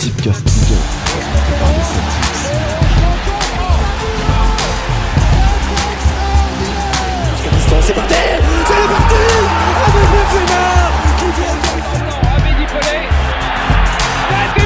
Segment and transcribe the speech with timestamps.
[0.00, 0.74] Ligue 1, présenté.
[7.82, 8.14] C'est parti
[8.66, 9.14] C'est parti
[14.30, 14.62] Avec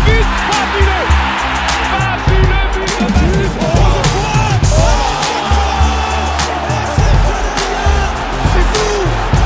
[8.52, 8.90] C'est fou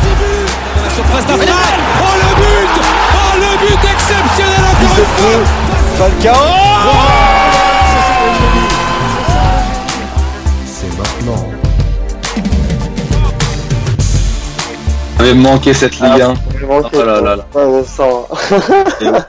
[0.03, 0.51] 10 buts
[0.83, 1.57] La surprise d'Arsenal
[2.01, 2.75] Oh le but
[3.15, 5.66] Oh le but exceptionnel encore une fois
[5.97, 6.35] Falcao
[10.67, 11.47] C'est maintenant.
[15.19, 16.35] J'avais manqué cette Ligue 1.
[16.61, 17.47] J'ai manqué, Oh là là là.
[17.55, 17.83] Ouais.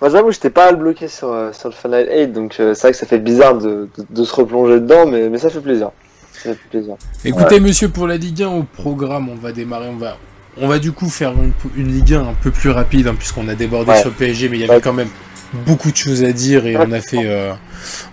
[0.00, 2.72] Moi j'avoue, j'étais pas à le bloquer sur, euh, sur le Final 8, donc euh,
[2.74, 5.50] c'est vrai que ça fait bizarre de, de, de se replonger dedans, mais, mais ça
[5.50, 5.90] fait plaisir.
[6.32, 6.94] Ça fait plaisir.
[7.24, 10.16] Écoutez, monsieur, pour la Ligue 1 au programme, on va démarrer, on va,
[10.60, 13.48] on va du coup faire une, une Ligue 1 un peu plus rapide, hein, puisqu'on
[13.48, 13.98] a débordé Ouais.
[14.00, 14.80] sur le PSG, mais il y avait Ouais.
[14.80, 15.08] quand même
[15.52, 17.52] beaucoup de choses à dire et on a fait, euh,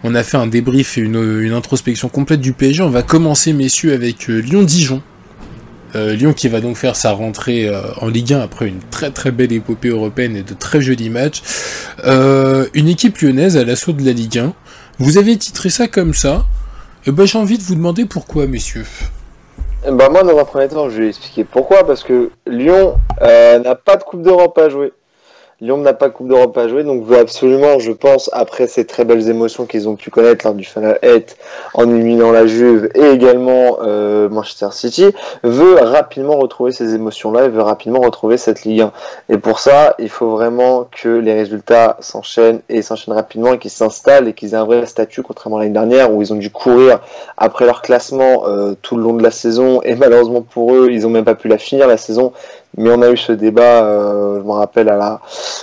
[0.03, 2.83] on a fait un débrief et une, une introspection complète du PSG.
[2.83, 5.01] On va commencer, messieurs, avec euh, Lyon-Dijon.
[5.95, 9.31] Euh, Lyon qui va donc faire sa rentrée en Ligue 1 après une très très
[9.31, 11.41] belle épopée européenne et de très jolis matchs.
[12.03, 14.53] Une équipe lyonnaise à l'assaut de la Ligue 1.
[14.99, 16.45] Vous avez titré ça comme ça.
[17.07, 18.85] Eh ben, J'ai envie de vous demander pourquoi, messieurs.
[19.83, 23.75] Ben, moi, dans un premier temps, je vais expliquer pourquoi, parce que Lyon euh, n'a
[23.75, 24.91] pas de Coupe d'Europe à jouer.
[25.61, 29.05] Lyon n'a pas Coupe d'Europe à jouer, donc veut absolument, je pense, après ces très
[29.05, 31.37] belles émotions qu'ils ont pu connaître lors du Final 8
[31.73, 37.47] en éliminant la Juve et également euh, Manchester City, veut rapidement retrouver ces émotions-là et
[37.47, 38.91] veut rapidement retrouver cette Ligue 1.
[39.29, 43.71] Et pour ça, il faut vraiment que les résultats s'enchaînent et s'enchaînent rapidement et qu'ils
[43.71, 46.49] s'installent et qu'ils aient un vrai statut, contrairement à l'année dernière où ils ont dû
[46.49, 46.99] courir
[47.37, 51.03] après leur classement euh, tout le long de la saison et malheureusement pour eux, ils
[51.03, 52.33] n'ont même pas pu la finir la saison.
[52.77, 55.21] Mais on a eu ce débat, euh, je me rappelle à la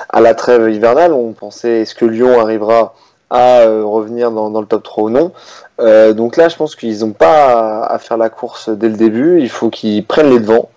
[0.09, 2.95] à la trêve hivernale, on pensait est-ce que Lyon arrivera
[3.31, 5.33] à euh, revenir dans, le top 3 ou non?
[5.81, 8.97] Euh, donc là, je pense qu'ils n'ont pas à, à faire la course dès le
[8.97, 9.41] début.
[9.41, 10.69] Il faut qu'ils prennent les devants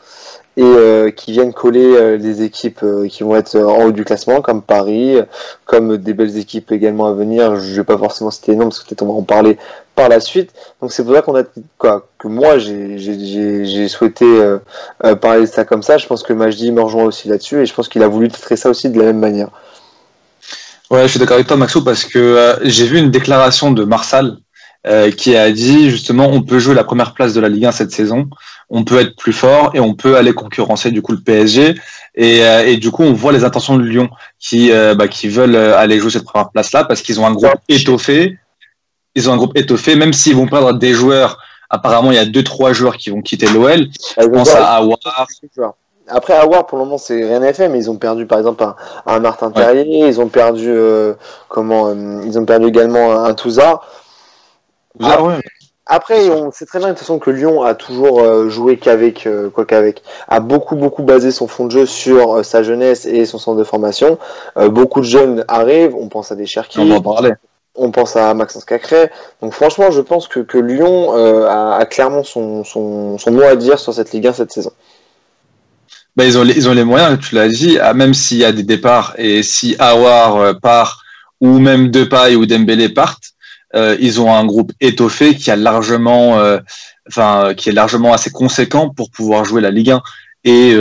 [0.57, 2.79] et qu'ils viennent coller les équipes
[3.09, 5.17] qui vont être en haut du classement, comme Paris,
[5.65, 7.57] comme des belles équipes également à venir.
[7.57, 9.57] Je vais pas forcément citer les noms parce que peut-être on va en parler
[9.95, 10.51] par la suite.
[10.81, 11.43] Donc c'est pour ça qu'on a
[11.77, 14.59] quoi que moi j'ai souhaité euh,
[15.03, 15.97] euh, parler de ça comme ça.
[15.97, 18.55] Je pense que Majdi me rejoint aussi là-dessus et je pense qu'il a voulu traiter
[18.55, 19.49] ça aussi de la même manière.
[20.91, 23.83] Ouais, je suis d'accord avec toi, Maxou, parce que euh, j'ai vu une déclaration de
[23.83, 24.37] Marsal
[25.17, 27.89] qui a dit justement on peut jouer la première place de la Ligue 1 cette
[27.89, 28.29] saison,
[28.69, 31.73] on peut être plus fort et on peut aller concurrencer du coup le PSG.
[32.13, 35.97] Et, et du coup, on voit les intentions de Lyon qui, bah, qui veulent aller
[35.97, 38.37] jouer cette première place-là parce qu'ils ont un groupe étoffé.
[39.15, 41.39] Ils ont un groupe étoffé, même s'ils vont perdre des joueurs.
[41.69, 43.87] Apparemment, il y a deux trois joueurs qui vont quitter l'OL.
[44.19, 44.97] Je pense à Awar.
[46.07, 48.63] Après Awar pour le moment c'est rien à fait mais ils ont perdu par exemple
[48.63, 48.75] un,
[49.07, 51.13] un Martin Terrier, ils ont perdu euh,
[51.49, 53.35] comment euh, ils ont perdu également un.
[55.01, 55.39] Ah ouais.
[55.87, 59.27] Après, on sait très bien de toute façon que Lyon a toujours euh, joué qu'avec
[59.53, 63.37] quoi qu'avec, a beaucoup beaucoup basé son fond de jeu sur sa jeunesse et son
[63.37, 64.17] centre de formation.
[64.55, 67.33] Beaucoup de jeunes arrivent, on pense à des Cherki, On en parler.
[67.75, 69.09] On pense à Maxence Cacré.
[69.41, 72.63] Donc franchement, je pense que, Lyon euh, a, clairement son,
[73.27, 74.71] mot à dire sur cette Ligue 1 cette saison.
[76.15, 79.13] Bah, ils, ont les, moyens, tu l'as dit, ah, même s'il y a des départs
[79.17, 81.03] et si Awar euh, part
[81.41, 83.31] ou même Depay ou Dembélé partent,
[83.75, 86.39] euh, ils ont un groupe étoffé qui a largement,
[87.57, 90.01] qui est largement assez conséquent pour pouvoir jouer la Ligue 1
[90.45, 90.77] et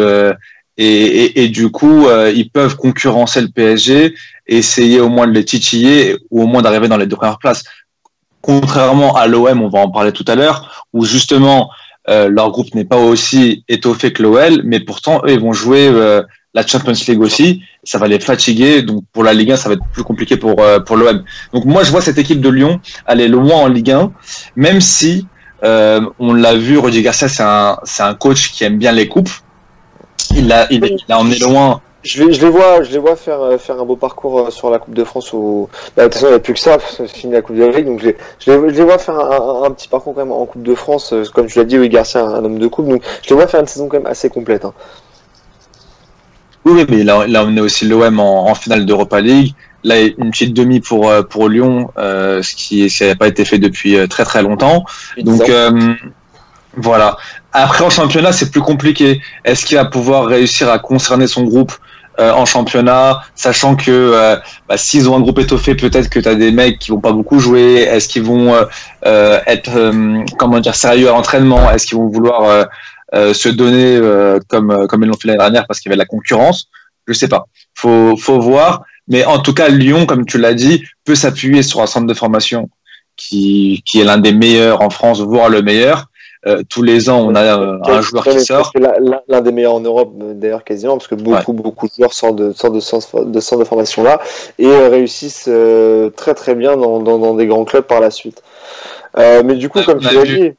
[0.77, 4.15] et, et, et du coup, euh, ils peuvent concurrencer le PSG,
[4.47, 7.65] essayer au moins de les titiller ou au moins d'arriver dans les deux premières places.
[8.41, 11.71] Contrairement à l'OM, on va en parler tout à l'heure, où justement
[12.11, 15.89] euh, leur groupe n'est pas aussi étoffé que l'OL, mais pourtant eux ils vont jouer
[15.89, 19.69] euh, la Champions League aussi, ça va les fatiguer, donc pour la Ligue 1 ça
[19.69, 21.25] va être plus compliqué pour euh, pour l'OM.
[21.53, 24.12] Donc moi je vois cette équipe de Lyon aller loin en Ligue 1,
[24.56, 25.27] même si
[25.65, 29.09] euh, on l'a vu, Rudy Garcia c'est un c'est un coach qui aime bien les
[29.09, 29.31] coupes.
[30.31, 33.17] Il a il, il a emmené loin Je les, je les vois, je les vois
[33.17, 35.32] faire, euh, faire un beau parcours euh, sur la Coupe de France.
[35.32, 35.69] Au...
[35.97, 37.65] Bah, de toute façon, il n'y a plus que ça, c'est fini la Coupe de
[37.65, 40.15] Ligue, donc je les, je les, je les vois faire un, un- un petit parcours
[40.15, 41.12] quand même en Coupe de France.
[41.15, 43.47] euh, Comme tu l'as dit, oui, Garcia, un homme de coupe, donc je les vois
[43.47, 44.65] faire une saison quand même assez complète.
[44.67, 44.75] hein.
[46.67, 49.55] Oui, mais il a, il a emmené aussi l'OM en, en finale d'Europa League.
[49.82, 53.97] Là, une petite demi pour pour Lyon, euh, ce qui n'a pas été fait depuis
[54.09, 54.85] très très longtemps.
[55.19, 55.93] Donc euh,
[56.75, 57.19] voilà.
[57.56, 59.21] Après en championnat, c'est plus compliqué.
[59.45, 61.73] Est-ce qu'il va pouvoir réussir à concerner son groupe
[62.21, 64.37] euh, en championnat, sachant que euh,
[64.69, 67.12] bah, s'ils ont un groupe étoffé, peut-être que tu as des mecs qui vont pas
[67.12, 67.83] beaucoup jouer.
[67.93, 68.65] Est-ce qu'ils vont euh,
[69.06, 71.71] euh, être euh, comment dire sérieux à l'entraînement?
[71.71, 72.67] Est-ce qu'ils vont vouloir
[73.15, 74.00] euh, se donner
[74.49, 76.69] comme comme ils l'ont fait l'année dernière parce qu'il y avait de la concurrence?
[77.07, 77.47] Je sais pas.
[77.75, 78.83] Faut faut voir.
[79.07, 82.15] Mais en tout cas, Lyon, comme tu l'as dit, peut s'appuyer sur un centre de
[82.15, 82.71] formation
[83.17, 86.07] qui, qui est l'un des meilleurs en France, voire le meilleur.
[86.46, 88.70] Euh, tous les ans, on a euh, un joueur qui sort.
[89.29, 92.52] L'un des meilleurs en Europe, d'ailleurs, quasiment, parce que beaucoup, beaucoup de joueurs sortent de,
[92.52, 94.20] sortent de, centres de, centre de formation là
[94.58, 95.49] et euh, réussissent
[96.17, 98.43] très, très bien dans, dans, dans, des grands clubs par la suite.
[99.17, 100.52] mais du coup, comme tu l'as dit,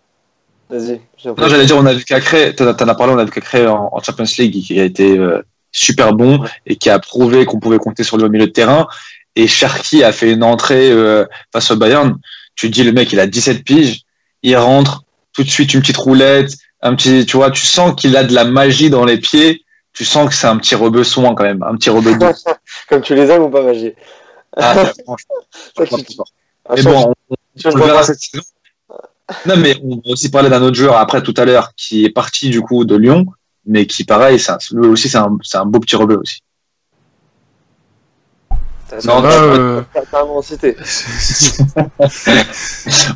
[0.70, 1.02] vas-y.
[1.26, 3.90] Non, j'allais dire, on a vu Cacré, t'en as parlé, on a vu Cacré en,
[3.92, 5.20] en Champions League, qui a été
[5.72, 8.88] super bon et qui a prouvé qu'on pouvait compter sur lui au milieu de terrain.
[9.36, 10.92] Et Cherki a fait une entrée
[11.54, 12.18] face au Bayern.
[12.56, 14.02] Tu dis, le mec, il a 17 piges,
[14.42, 15.05] il rentre,
[15.36, 18.34] tout de suite une petite roulette, un petit, tu vois, tu sens qu'il a de
[18.34, 19.62] la magie dans les pieds.
[19.94, 22.18] Tu sens que c'est un petit rebeu-son quand même, un petit rebeu
[22.90, 23.94] Comme tu les aimes ou pas magie
[24.58, 25.36] ah, franchement,
[26.74, 27.14] mais bon,
[27.66, 28.44] on, verra cette saison.
[29.46, 32.10] Non, mais on va aussi parler d'un autre joueur après tout à l'heure qui est
[32.10, 33.26] parti du coup de Lyon,
[33.66, 36.40] mais qui pareil, ça, lui aussi c'est un, un, beau petit rebeu aussi.
[39.04, 39.82] Non, euh...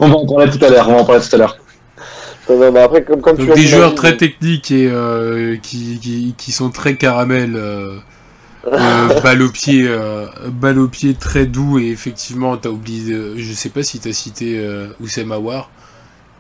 [0.02, 0.90] on va en parler tout à l'heure.
[0.90, 1.58] On va en parler tout à l'heure
[2.50, 7.56] après, comme, comme des joueurs très techniques et euh, qui, qui, qui, sont très caramel,
[7.56, 7.98] euh,
[8.68, 13.54] euh, balle au pied, euh, balle au pied très doux et effectivement, t'as oublié, je
[13.54, 15.70] sais pas si t'as cité euh, Oussem Aouar,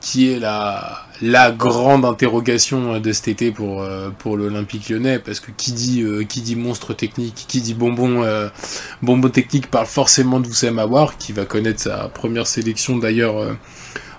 [0.01, 3.85] qui est la la grande interrogation de cet été pour
[4.17, 8.23] pour l'Olympique Lyonnais parce que qui dit qui dit monstre technique, qui dit bonbon
[9.01, 13.35] bonbon technique parle forcément d'Oussem Aouar qui va connaître sa première sélection d'ailleurs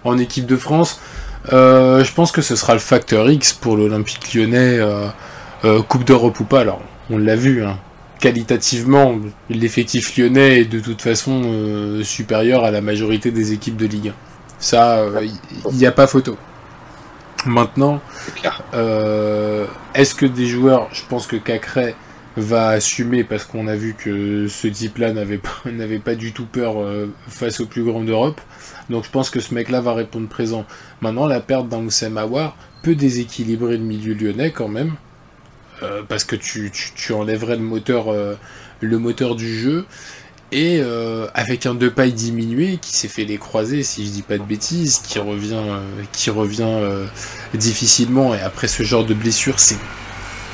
[0.05, 1.01] en équipe de France.
[1.53, 5.07] Euh, je pense que ce sera le facteur X pour l'Olympique lyonnais, euh,
[5.65, 6.61] euh, Coupe d'Europe ou pas.
[6.61, 7.79] Alors, on l'a vu, hein.
[8.21, 9.17] qualitativement,
[9.49, 14.13] l'effectif lyonnais est de toute façon supérieur à la majorité des équipes de Ligue 1.
[14.59, 15.05] Ça,
[15.71, 16.37] il n'y a pas photo.
[17.47, 18.01] Maintenant,
[18.75, 21.95] est-ce que des joueurs, je pense que Cacré
[22.41, 26.47] va assumer parce qu'on a vu que ce type-là n'avait pas, n'avait pas du tout
[26.47, 26.77] peur
[27.29, 28.41] face aux plus grands d'Europe.
[28.89, 30.67] Donc je pense que ce mec-là va répondre présent.
[31.01, 34.95] Maintenant, la perte d'un Oussem Aouar peut déséquilibrer le milieu lyonnais quand même.
[35.83, 38.35] Euh, parce que tu, tu, enlèverais le moteur, euh,
[38.81, 39.87] le moteur du jeu.
[40.53, 44.37] Et euh, avec un Depay diminué qui s'est fait les croiser, si je dis pas
[44.37, 45.63] de bêtises, qui revient,
[46.13, 46.81] qui revient
[47.55, 48.35] difficilement.
[48.35, 49.79] Et après ce genre de blessure, c'est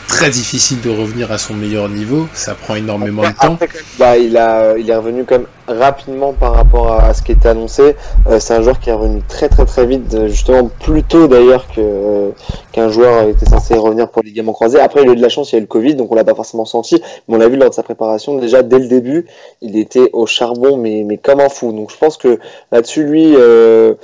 [0.09, 2.27] très difficile de revenir à son meilleur niveau.
[2.33, 3.59] Ça prend énormément de temps.
[3.99, 7.49] bah, il, a, il est revenu quand même rapidement par rapport à, ce qui était
[7.49, 7.97] annoncé.
[8.29, 11.67] Euh, c'est un joueur qui est revenu très très très vite, justement plus tôt d'ailleurs
[11.69, 12.31] que euh,
[12.73, 14.81] qu'un joueur était censé revenir pour les gamins croisés.
[14.81, 16.15] Après, il a eu de la chance, il y a eu le Covid, donc on
[16.15, 18.39] l'a pas forcément senti, mais on l'a vu lors de sa préparation.
[18.39, 19.27] Déjà dès le début,
[19.61, 21.73] il était au charbon, mais mais comme un fou.
[21.73, 22.39] Donc je pense que
[22.73, 23.35] là-dessus, lui.
[23.37, 23.95] Euh,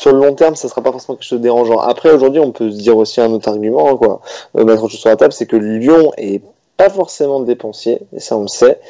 [0.00, 1.78] sur le long terme, ça sera pas forcément quelque chose de dérangeant.
[1.78, 4.22] Après, aujourd'hui, on peut se dire aussi un autre argument, hein, quoi,
[4.56, 6.40] euh, mettre autre chose sur la table, c'est que Lyon est
[6.78, 8.80] pas forcément dépensier, et ça on le sait,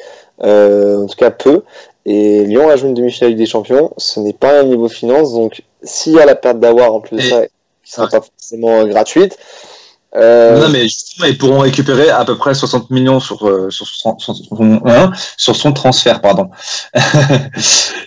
[0.41, 1.63] euh, en tout cas peu.
[2.05, 5.63] Et Lyon a joué une demi-finale des Champions, ce n'est pas un niveau finance, donc
[5.83, 7.45] s'il y a la perte d'avoir en plus de ça,
[7.83, 9.37] qui sera pas forcément gratuite,
[10.15, 10.59] euh...
[10.59, 15.73] Non, mais justement, ils pourront récupérer à peu près 60 millions sur, euh, sur, son,
[15.73, 16.49] transfert, pardon.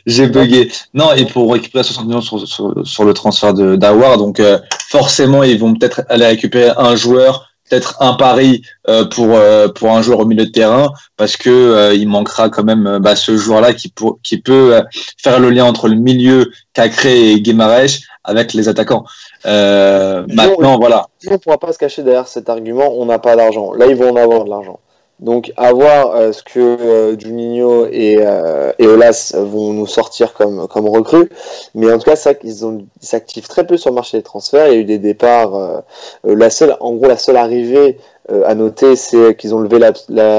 [0.06, 0.70] J'ai bugué.
[0.92, 2.46] Non, ils pourront récupérer 60 millions sur,
[2.86, 4.18] sur, le transfert d'Awar.
[4.18, 4.58] Donc, euh,
[4.88, 9.38] forcément, ils vont peut-être aller récupérer un joueur, peut-être un pari euh, pour,
[9.74, 13.38] pour un joueur au milieu de terrain, parce que il manquera quand même bah, ce
[13.38, 13.90] joueur-là qui,
[14.22, 14.82] qui peut
[15.22, 19.04] faire le lien entre le milieu Cacré et Guimarães avec les attaquants.
[19.46, 21.06] Euh, maintenant, voilà.
[21.28, 23.72] On ne pourra pas se cacher derrière cet argument, on n'a pas d'argent.
[23.72, 24.80] Là, ils vont en avoir de l'argent.
[25.24, 30.34] Donc, à voir euh, ce que euh, Juninho et, euh, et Olas vont nous sortir
[30.34, 31.30] comme, comme recrues.
[31.74, 34.68] Mais en tout cas, c'est qu'ils s'activent très peu sur le marché des transferts.
[34.68, 35.56] Il y a eu des départs.
[35.56, 35.80] Euh,
[36.24, 37.98] la seule, en gros, la seule arrivée
[38.30, 39.78] euh, à noter, c'est qu'ils ont levé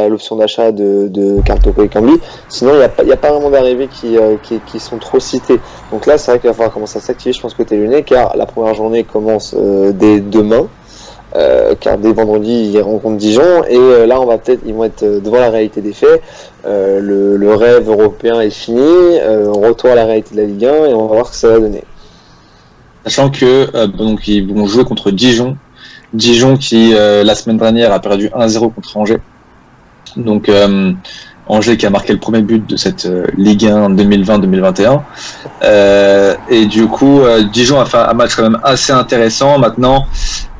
[0.09, 2.15] l'option d'achat de, de Cartopo et Cambly.
[2.49, 5.19] Sinon, il n'y a, pas, a pas vraiment d'arrivées qui, euh, qui, qui, sont trop
[5.19, 5.59] citées.
[5.91, 8.35] Donc là, c'est vrai qu'il va falloir commencer à s'activer, je pense, côté lyonnais, car
[8.35, 10.67] la première journée commence euh, dès demain.
[11.35, 14.85] Euh, car dès vendredi ils rencontrent Dijon et euh, là on va peut-être ils vont
[14.85, 16.21] être devant la réalité des faits.
[16.65, 20.85] Le, le, rêve européen est fini on retourne à la réalité de la Ligue 1
[20.85, 21.83] et on va voir ce que ça va donner.
[23.03, 25.57] Sachant que donc ils vont jouer contre Dijon.
[26.15, 29.19] Dijon qui euh, la semaine dernière a perdu 1-0 contre Angers.
[30.15, 30.93] Donc euh,
[31.47, 35.01] Angers qui a marqué le premier but de cette euh, Ligue 1 2020-2021.
[36.49, 37.21] et du coup,
[37.51, 39.59] Dijon a fait un match quand même assez intéressant.
[39.59, 40.05] Maintenant,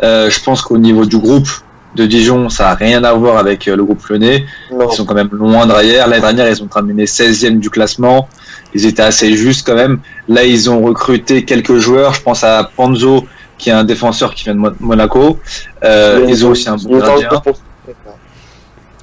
[0.02, 1.48] je pense qu'au niveau du groupe
[1.96, 4.46] de Dijon, ça n'a rien à voir avec le groupe lyonnais.
[4.72, 6.08] Ils sont quand même loin derrière.
[6.08, 8.28] L'année dernière, ils ont terminé 16e du classement.
[8.74, 10.00] Ils étaient assez justes quand même.
[10.28, 12.14] Là, ils ont recruté quelques joueurs.
[12.14, 13.26] Je pense à Panzo
[13.58, 15.40] qui est un défenseur qui vient de Monaco.
[15.84, 17.30] Euh, ils ont aussi un bon gardien.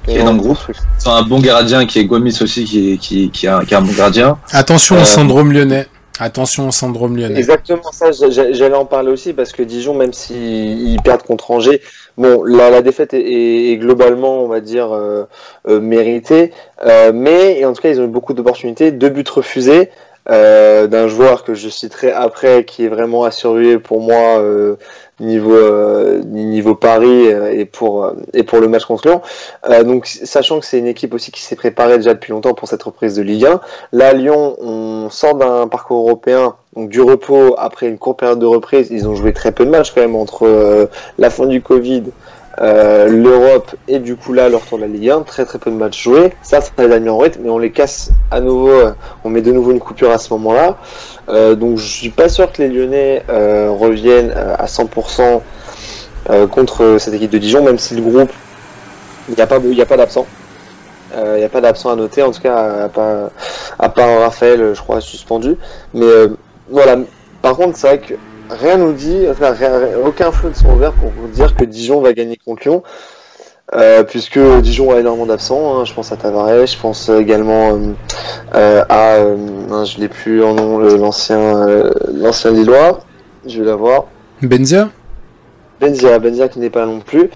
[0.05, 0.57] Qui est dans le groupe.
[1.01, 3.79] Ils ont un bon gardien qui est Gomis aussi, qui, qui, qui, a, qui a
[3.79, 4.37] un bon gardien.
[4.51, 5.87] Attention au Euh, syndrome lyonnais.
[6.19, 7.39] Attention au syndrome lyonnais.
[7.39, 11.81] Exactement ça, j'a- j'allais en parler aussi parce que Dijon, même s'ils perdent contre Angers,
[12.17, 15.23] bon, la, la défaite est, est- est globalement, on va dire, euh,
[15.67, 16.51] euh, méritée,
[16.85, 19.89] euh, mais et en tout cas, ils ont eu beaucoup d'opportunités, deux buts refusés
[20.29, 24.75] euh, d'un joueur que je citerai après, qui est vraiment à surveiller pour moi euh,
[25.23, 29.21] niveau euh, niveau Paris euh, et pour euh, et pour le match contre Lyon.
[29.85, 32.83] Donc, sachant que c'est une équipe aussi qui s'est préparée déjà depuis longtemps pour cette
[32.83, 33.61] reprise de Ligue 1.
[33.91, 38.45] Là, Lyon, on sort d'un parcours européen, donc du repos après une courte période de
[38.45, 38.89] reprise.
[38.91, 42.03] Ils ont joué très peu de matchs quand même entre la fin du Covid,
[42.61, 45.21] euh, l'Europe et du coup là le retour de la Ligue 1.
[45.21, 46.33] Très très peu de matchs joués.
[46.41, 48.69] Ça, ça les a mis en rythme, mais on les casse à nouveau.
[48.69, 48.91] euh,
[49.23, 50.77] on met de nouveau une coupure à ce moment-là.
[51.29, 55.41] Euh, donc je suis pas sûr que les Lyonnais reviennent à 100%
[56.29, 58.31] euh, contre cette équipe de Dijon, même si le groupe,
[59.27, 60.25] il n'y a pas, il pas d'absent.
[61.15, 63.29] Il n'y a pas d'absent à noter, en tout cas, à, part,
[63.77, 65.57] à part Raphaël, je crois, suspendu.
[65.93, 66.07] Mais
[66.71, 66.97] voilà.
[67.43, 68.15] Par contre, c'est vrai que
[68.49, 71.63] rien nous dit, enfin, rien- rien- aucun feu ne sont ouverts pour vous dire que
[71.65, 72.83] Dijon va gagner contre Lyon.
[73.75, 75.85] Euh, puisque Dijon a énormément d'absents, hein.
[75.85, 77.77] je pense à Tavares, je pense également euh,
[78.55, 82.99] euh, à, non, je l'ai plus en nom, l'ancien, l'ancien Lillois,
[83.47, 84.05] je vais l'avoir.
[84.43, 84.89] Benzia?
[85.79, 87.29] Benzia, Benzia qui n'est pas là non plus.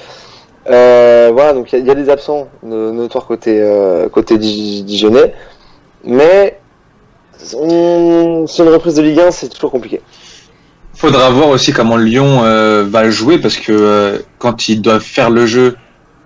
[0.70, 4.10] Euh, voilà, donc il y, a- il y a des absents no- notoires côté, euh,
[4.10, 5.34] côté Di- Dijonais,
[6.04, 6.60] mais
[7.56, 10.02] on- sur une reprise de Ligue 1, c'est toujours compliqué.
[10.98, 15.30] Faudra voir aussi comment Lyon euh, va jouer parce que euh, quand ils doivent faire
[15.30, 15.76] le jeu,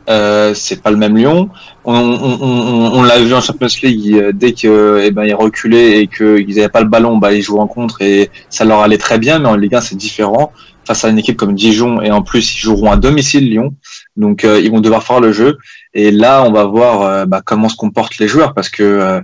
[0.09, 1.49] euh, c'est pas le même Lyon.
[1.83, 5.35] On, on, on, on l'a vu en Champions League euh, dès que eh ben ils
[5.35, 8.79] reculaient et qu'ils n'avaient pas le ballon, bah ils jouaient en contre et ça leur
[8.79, 9.39] allait très bien.
[9.39, 10.53] Mais en Ligue 1 c'est différent
[10.85, 13.75] face à une équipe comme Dijon et en plus ils joueront à domicile Lyon,
[14.15, 15.57] donc euh, ils vont devoir faire le jeu.
[15.93, 19.21] Et là on va voir euh, bah, comment se comportent les joueurs parce que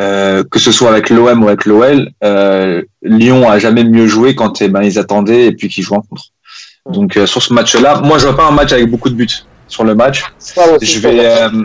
[0.00, 4.34] euh, que ce soit avec l'OM ou avec l'OL, euh, Lyon a jamais mieux joué
[4.34, 6.24] quand eh ben, ils attendaient et puis qu'ils jouent en contre.
[6.90, 9.28] Donc euh, sur ce match-là, moi je vois pas un match avec beaucoup de buts
[9.68, 10.24] sur le match.
[10.80, 11.58] Je vais, important.
[11.58, 11.64] euh,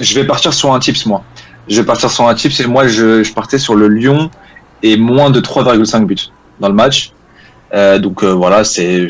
[0.00, 1.22] je vais partir sur un tips moi.
[1.68, 4.30] Je vais partir sur un tips et moi je, je partais sur le Lyon
[4.82, 6.16] et moins de 3,5 buts
[6.58, 7.12] dans le match.
[7.72, 9.06] Euh, donc euh, voilà, c'est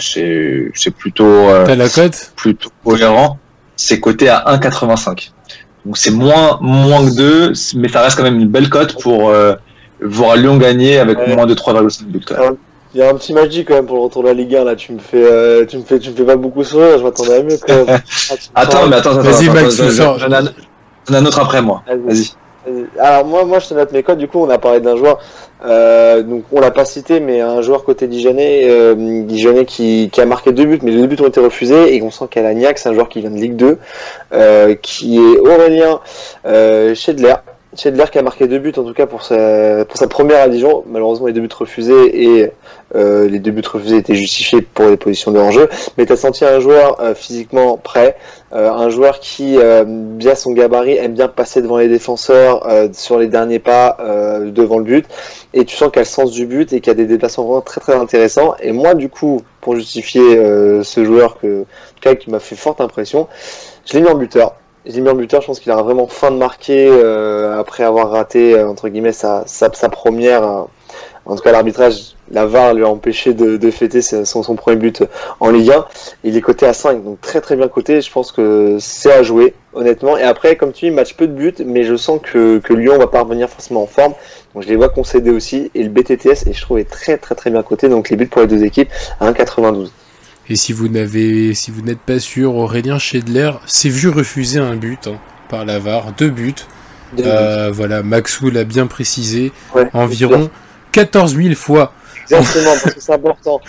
[0.99, 2.33] plutôt euh, T'as la cote?
[2.37, 3.39] plutôt cohérent.
[3.77, 5.31] C'est coté à 1,85.
[5.87, 9.31] Donc c'est moins moins que 2, mais ça reste quand même une belle cote pour
[9.31, 9.55] euh,
[10.03, 11.35] voir Lyon gagner avec Ouais.
[11.35, 12.21] moins de 3,5 buts.
[12.27, 12.57] quand même.
[12.95, 14.65] Il y a un petit magie quand même pour le retour de la Ligue 1
[14.65, 14.75] là.
[14.75, 16.99] Tu me fais, euh, tu me fais, tu me fais pas beaucoup sourire.
[16.99, 17.87] Je m'attendais à mieux quand même.
[18.55, 19.21] Ah, Attends, sens- mais attends, attends.
[19.23, 19.85] Vas-y, attends, Max, j'en-
[20.19, 20.43] ai un-
[21.09, 21.83] j'en ai un autre après moi.
[21.87, 22.31] Vas-y.
[22.69, 24.19] Euh, Alors moi, moi je te note mes codes.
[24.19, 25.19] Du coup, on a parlé d'un joueur.
[25.65, 30.21] Euh, donc on l'a pas cité, mais un joueur côté Dijonais, euh, Dijonais qui, qui
[30.21, 32.43] a marqué deux buts, mais les deux buts ont été refusés et on sent qu'à
[32.43, 33.79] Lagnac, c'est un joueur qui vient de Ligue 2,
[34.33, 36.01] euh, qui est Aurélien
[36.47, 36.95] euh,
[37.77, 40.85] Schedler qui a marqué deux buts en tout cas pour sa, première à.
[40.89, 42.51] Malheureusement, les deux buts refusés et
[42.97, 45.69] euh, les deux buts refusés étaient justifiés pour les positions de hors-jeu.
[45.97, 48.17] Mais tu as senti un joueur euh, physiquement prêt,
[48.53, 49.59] euh, un joueur qui,
[50.19, 53.99] via son gabarit, aime bien passer devant les défenseurs sur les derniers pas
[54.45, 55.07] devant le but.
[55.55, 57.61] Et tu sens qu'il a le sens du but et qu'il a des déplacements vraiment
[57.61, 58.55] très très intéressants.
[58.61, 60.21] Et moi, du coup, pour justifier
[60.83, 61.65] ce joueur que, en
[62.01, 63.29] tout qui m'a fait forte impression,
[63.87, 64.55] je l'ai mis en buteur.
[64.85, 68.89] Buteur, je pense qu'il aura vraiment fin de marquer euh, après avoir raté, euh, entre
[68.89, 69.45] guillemets, sa,
[69.91, 70.43] première.
[70.45, 70.63] euh,
[71.27, 74.79] en tout cas, l'arbitrage, la VAR lui a empêché de, de fêter son, son premier
[74.79, 75.05] but
[75.39, 75.87] en Ligue 1.
[76.25, 78.01] Il est coté à 5, donc très très bien coté.
[78.01, 80.17] Je pense que c'est à jouer, honnêtement.
[80.17, 82.97] Et après, comme tu dis, match peu de buts, mais je sens que, que Lyon
[82.99, 84.15] va pas revenir forcément en forme.
[84.55, 85.71] Donc je les vois concéder aussi.
[85.75, 87.89] Et le BTTS, et je trouve, est très très très bien coté.
[87.89, 89.91] Donc les buts pour les deux équipes à 1,92.
[90.51, 94.75] Et si vous n'avez, si vous n'êtes pas sûr, Aurélien Schedler s'est vu refuser un
[94.75, 96.55] but hein, par la VAR, deux buts.
[97.17, 99.81] Deux Euh, voilà, Maxou l'a bien précisé, buts.
[99.81, 100.51] Ouais, environ
[100.93, 101.93] 14 000 fois.
[102.29, 103.61] Exactement, parce que c'est important.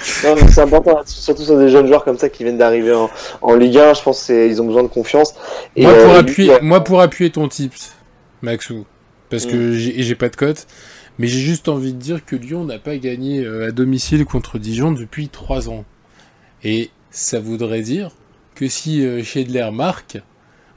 [1.06, 3.10] C'est surtout sur des jeunes joueurs comme ça qui viennent d'arriver en,
[3.42, 3.94] en Ligue 1.
[3.96, 5.34] Je pense qu'ils ont besoin de confiance.
[5.76, 7.94] Et, moi, pour euh, appuyer, lui, moi, pour appuyer ton tips,
[8.42, 8.86] Maxou,
[9.30, 9.50] parce Mm.
[9.52, 10.68] que j'ai j'ai pas de cote,
[11.20, 14.58] mais j'ai juste envie de dire que Lyon n'a pas gagné euh, à domicile contre
[14.60, 15.86] Dijon depuis 3 ans.
[16.64, 18.12] Et ça voudrait dire
[18.56, 20.18] que si euh, Schedler marque,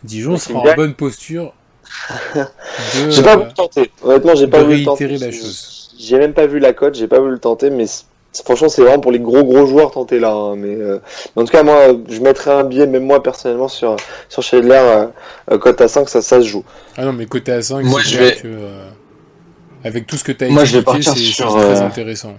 [0.03, 1.53] Dijon sera en bonne posture
[2.35, 3.91] de, J'ai pas euh, voulu le tenter.
[4.03, 5.07] Honnêtement, j'ai pas voulu le tenter.
[5.19, 5.95] la chose.
[5.99, 7.85] J'ai même pas vu la cote, j'ai pas voulu le tenter, mais
[8.45, 10.33] franchement, c'est vraiment pour les gros gros joueurs tenter là.
[10.33, 10.99] hein, mais, euh,
[11.37, 13.97] mais en tout cas, moi, je mettrais un billet, même moi personnellement, sur
[14.29, 15.07] sur Schedler, euh,
[15.53, 16.65] euh, cote à 5, ça, ça se joue.
[16.97, 18.89] Ah non, mais côté à 5, Moi, c'est je vais- que, euh,
[19.85, 22.35] avec tout ce que tu as Moi, expliqué, c'est sur, très euh, intéressant.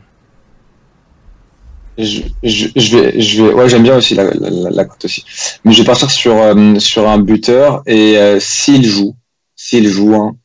[1.97, 5.05] Je, je, je vais, je vais, ouais, j'aime bien aussi la, la, la, la cote
[5.05, 5.23] aussi.
[5.63, 9.15] Mais je vais partir sur, euh, sur un buteur et euh, s'il joue,
[9.55, 10.35] s'il joue, hein,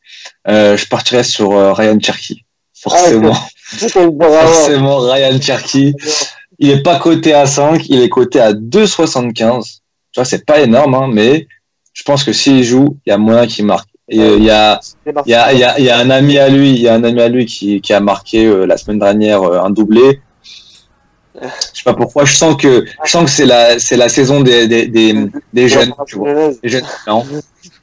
[0.49, 2.45] euh, je partirais sur euh, Ryan Cherky.
[2.75, 5.95] Forcément, forcément Ryan Cherky.
[6.59, 9.62] Il est pas coté à 5, il est coté à 2,75.
[10.12, 11.47] Tu vois, c'est pas énorme, hein, mais
[11.92, 13.88] je pense que s'il joue, il y a moyen qu'il marque.
[14.12, 16.38] Euh, il y a, il y a, il y a, il y a un ami
[16.38, 18.76] à lui, il y a un ami à lui qui, qui a marqué euh, la
[18.76, 20.21] semaine dernière euh, un doublé.
[21.34, 22.25] Je sais pas pourquoi.
[22.25, 25.14] Je sens que, je sens que c'est la, c'est la saison des, des, des,
[25.52, 25.92] des jeunes.
[26.06, 26.50] Tu vois.
[26.62, 26.84] Des jeunes.
[27.06, 27.25] Non.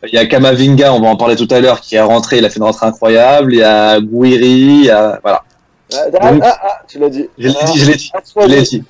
[0.04, 2.46] Il y a Kamavinga, on va en parler tout à l'heure, qui est rentré, il
[2.46, 3.54] a fait une rentrée incroyable.
[3.54, 5.44] Il y a Gouiri, il y a, voilà.
[5.94, 7.28] Ah, ah, ah, ah, tu l'as dit.
[7.38, 8.84] Je l'ai dit, je l'ai dit, je l'ai dit.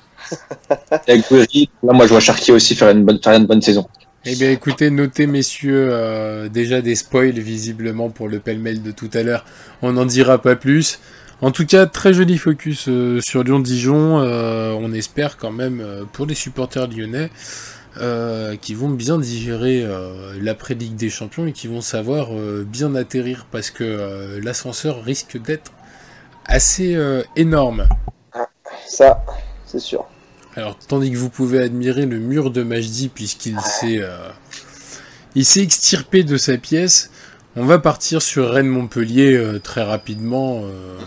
[1.08, 1.70] Il y a Gouiri.
[1.82, 3.86] Là, moi, je vois Cherki aussi faire une bonne, faire une bonne saison.
[4.24, 9.08] Eh bien écoutez, notez messieurs, euh, déjà des spoils visiblement pour le pêle-mêle de tout
[9.14, 9.44] à l'heure,
[9.80, 10.98] on n'en dira pas plus.
[11.40, 16.04] En tout cas, très joli focus euh, sur Lyon-Dijon, euh, on espère quand même euh,
[16.12, 17.30] pour les supporters lyonnais
[18.60, 19.84] qui vont bien digérer
[20.40, 22.28] l'après-Ligue des Champions et qui vont savoir
[22.64, 25.72] bien atterrir parce que l'ascenseur risque d'être
[26.44, 26.96] assez
[27.34, 27.88] énorme.
[28.86, 29.24] Ça,
[29.66, 30.06] c'est sûr.
[30.58, 34.28] Alors, tandis que vous pouvez admirer le mur de Majdi puisqu'il s'est euh,
[35.36, 37.12] il s'est extirpé de sa pièce,
[37.54, 40.98] on va partir sur Rennes-Montpellier euh, très rapidement, euh,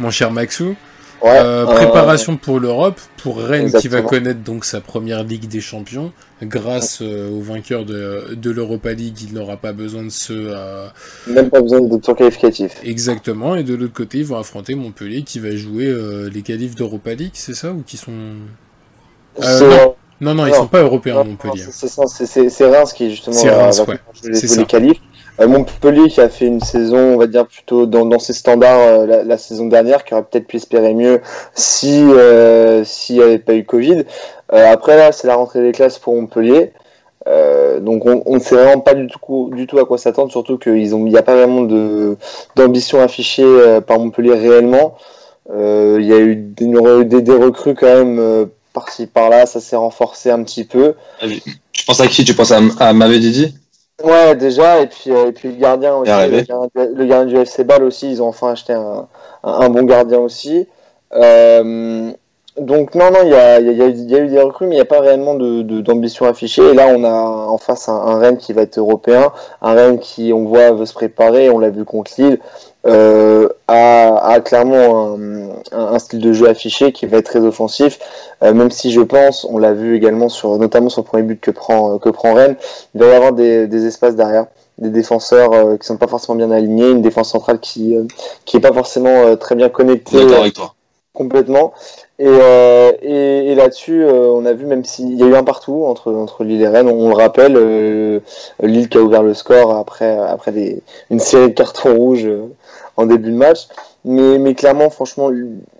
[0.00, 0.74] mon cher Maxou.
[1.22, 1.38] Ouais.
[1.38, 6.12] Euh, préparation pour l'Europe, pour Rennes qui va connaître donc sa première Ligue des Champions.
[6.42, 10.32] Grâce euh, au vainqueur de, de l'Europa League, il n'aura pas besoin de se...
[10.32, 10.86] euh,
[11.26, 12.80] Même pas besoin de tour qualificatif.
[12.82, 13.54] exactement.
[13.54, 17.12] Et de l'autre côté, ils vont affronter Montpellier qui va jouer euh, les qualifs d'Europa
[17.12, 18.12] League, c'est ça Ou qui sont...
[19.42, 19.94] Euh, non.
[20.22, 21.64] Non, non, ils sont pas européens, Non, Montpellier.
[21.70, 23.98] c'est- Reims qui justement C'est Reims, ouais.
[24.32, 25.00] C'est les qualifs.
[25.40, 29.24] Euh, Montpellier qui a fait une saison, on va dire plutôt dans, ses standards euh,
[29.24, 31.20] la, saison dernière, qui aurait peut-être pu espérer mieux
[31.54, 34.04] si euh, s'il n'y avait pas eu Covid.
[34.50, 36.72] Après là, c'est la rentrée des classes pour Montpellier.
[37.80, 40.74] Donc on ne sait vraiment pas du tout, du tout à quoi s'attendre, surtout qu'il
[40.74, 41.62] n'y a pas vraiment
[42.56, 44.96] d'ambition affichée par Montpellier réellement.
[45.48, 50.42] Il y a eu des, des, recrues quand même par-ci par-là, ça s'est renforcé un
[50.42, 50.94] petit peu.
[51.72, 52.24] Tu penses à qui?
[52.24, 52.92] Tu penses à, à
[54.02, 57.44] Ouais, déjà, et puis, euh, et puis le gardien aussi, le gardien, le gardien du
[57.44, 59.06] FC Ball aussi, ils ont enfin acheté un,
[59.44, 60.66] un, un bon gardien aussi.
[61.14, 62.10] Euh,
[62.56, 64.78] donc non, non, il y a, y, a, y a eu des recrues, mais il
[64.78, 66.62] n'y a pas réellement de, de- d'ambition affichée.
[66.70, 69.98] Et là, on a en face un, un Rennes qui va être européen, un Rennes
[69.98, 72.38] qui, on voit, veut se préparer, on l'a vu contre Lille,
[72.86, 75.18] euh, a, a clairement un,
[75.90, 77.98] un, un style de jeu affiché qui va être très offensif,
[78.42, 81.40] euh, même si je pense, on l'a vu également sur, notamment sur le premier but
[81.40, 82.56] que prend, que prend Rennes,
[82.94, 84.46] il va y avoir des, des espaces derrière,
[84.78, 88.04] des défenseurs euh, qui sont pas forcément bien alignés, une défense centrale qui euh,
[88.46, 90.74] qui est pas forcément euh, très bien connectée D'accord euh, avec toi.
[91.12, 91.72] complètement.
[92.18, 95.42] Et, euh, et, et là-dessus, euh, on a vu même s'il y a eu un
[95.44, 98.20] partout entre entre Lille et Rennes, on, le rappelle, euh,
[98.62, 102.46] Lille qui a ouvert le score après après des, une série de cartons rouges euh,
[102.96, 103.68] en début de match.
[104.04, 105.30] Mais, mais clairement, franchement,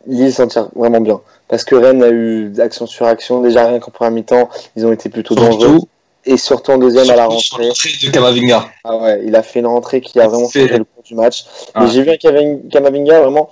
[0.06, 1.20] Lille s'en tire vraiment bien.
[1.48, 3.40] Parce que Rennes a eu action sur action.
[3.40, 5.78] Déjà, rien qu'en première mi-temps, ils ont été plutôt dangereux.
[6.26, 7.68] Et surtout en deuxième à la rentrée.
[7.68, 8.66] de Kamavinga.
[8.84, 11.46] Ah ouais, il a fait une rentrée qui a vraiment Fait- le cours du match.
[11.74, 11.82] Ah.
[11.82, 12.16] Mais j'ai vu un
[12.70, 13.48] Kamavinga vraiment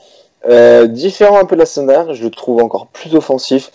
[0.48, 2.14] euh, différent un peu de la dernière.
[2.14, 3.72] Je le trouve encore plus offensif.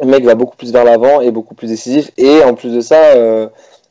[0.00, 2.10] Le mec va beaucoup plus vers l'avant et beaucoup plus décisif.
[2.18, 3.48] Et en plus de ça, euh,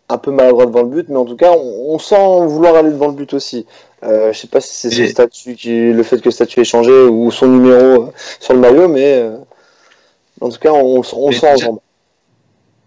[0.08, 1.10] un peu maladroit devant le but.
[1.10, 3.66] Mais en tout cas, on, on sent vouloir aller devant le but aussi.
[4.04, 6.64] Euh, je sais pas si c'est son statut, qui, le fait que le statut ait
[6.66, 9.38] changé ou son numéro euh, sur le maillot, mais euh,
[10.40, 11.68] en tout cas, on, sent en déjà-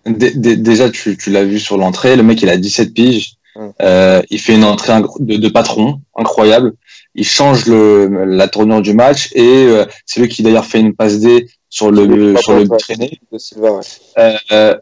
[0.06, 3.34] Déjà, tu, tu l'as vu sur l'entrée, le mec il a 17 piges.
[3.82, 6.72] Euh, il fait une entrée de, de patron incroyable.
[7.14, 9.66] Il change le, la tournure du match et
[10.06, 13.20] c'est lui qui d'ailleurs fait une passe D sur le, sur le traîné.
[13.30, 14.76] de Silva, ouais.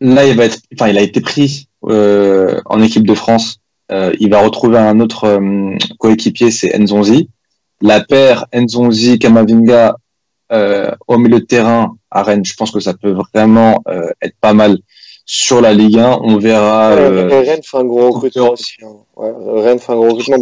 [0.00, 3.58] Là, il va être, enfin, il a été pris en équipe de France.
[3.92, 7.28] Euh, il va retrouver un autre euh, coéquipier, c'est Nzonzi.
[7.80, 9.96] La paire Nzonzi Kamavinga
[10.52, 14.36] euh, au milieu de terrain à Rennes, je pense que ça peut vraiment euh, être
[14.40, 14.78] pas mal
[15.24, 16.18] sur la Ligue 1.
[16.22, 16.94] On verra.
[16.94, 18.72] Ouais, Euh, Rennes fait un gros recrutement aussi.
[18.82, 18.88] hein.
[19.16, 19.30] Ouais,
[19.62, 20.38] Rennes fait un gros recrutement.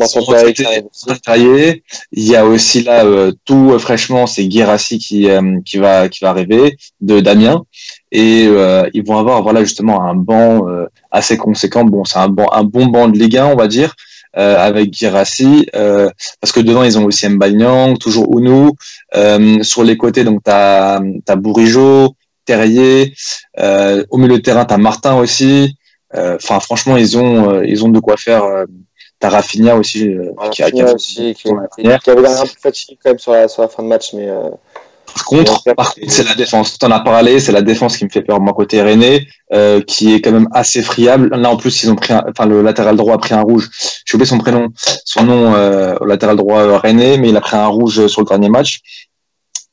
[2.13, 6.21] Il y a aussi là euh, tout fraîchement, c'est Guérassi qui euh, qui va qui
[6.25, 7.65] va arriver de Damien
[8.13, 11.85] et euh, ils vont avoir voilà justement un banc euh, assez conséquent.
[11.85, 13.95] Bon, c'est un banc un bon banc de Ligue 1, on va dire.
[14.37, 16.09] euh, avec Guérassi, euh,
[16.41, 18.73] parce que devant ils ont aussi Mbanyang, toujours Ounou.
[19.17, 23.13] Euh, sur les côtés, donc t'as as Bourigeau, Terrier.
[23.59, 25.75] Euh, au milieu de terrain, t'as Martin aussi.
[26.15, 28.45] Euh, Enfin, franchement, ils ont euh, ils ont de quoi faire.
[28.45, 28.65] euh,
[29.19, 32.45] T'as Rafinha aussi, euh, qui, a, qui a Rafinha aussi, qui, qui- avait l'air un
[32.47, 34.29] peu fatigué quand même sur la, sur la fin de match, mais
[35.15, 36.79] Par contre, par contre, c'est la défense.
[36.79, 38.41] T'en as parlé, c'est la défense qui me fait peur.
[38.41, 41.29] Moi, côté René, euh, qui est quand même assez friable.
[41.35, 43.69] Là, en plus, ils ont pris, un, enfin, le latéral droit a pris un rouge.
[44.05, 44.69] J'ai oublié son prénom,
[45.05, 48.21] son nom euh, au latéral droit euh, René, mais il a pris un rouge sur
[48.23, 48.81] le dernier match.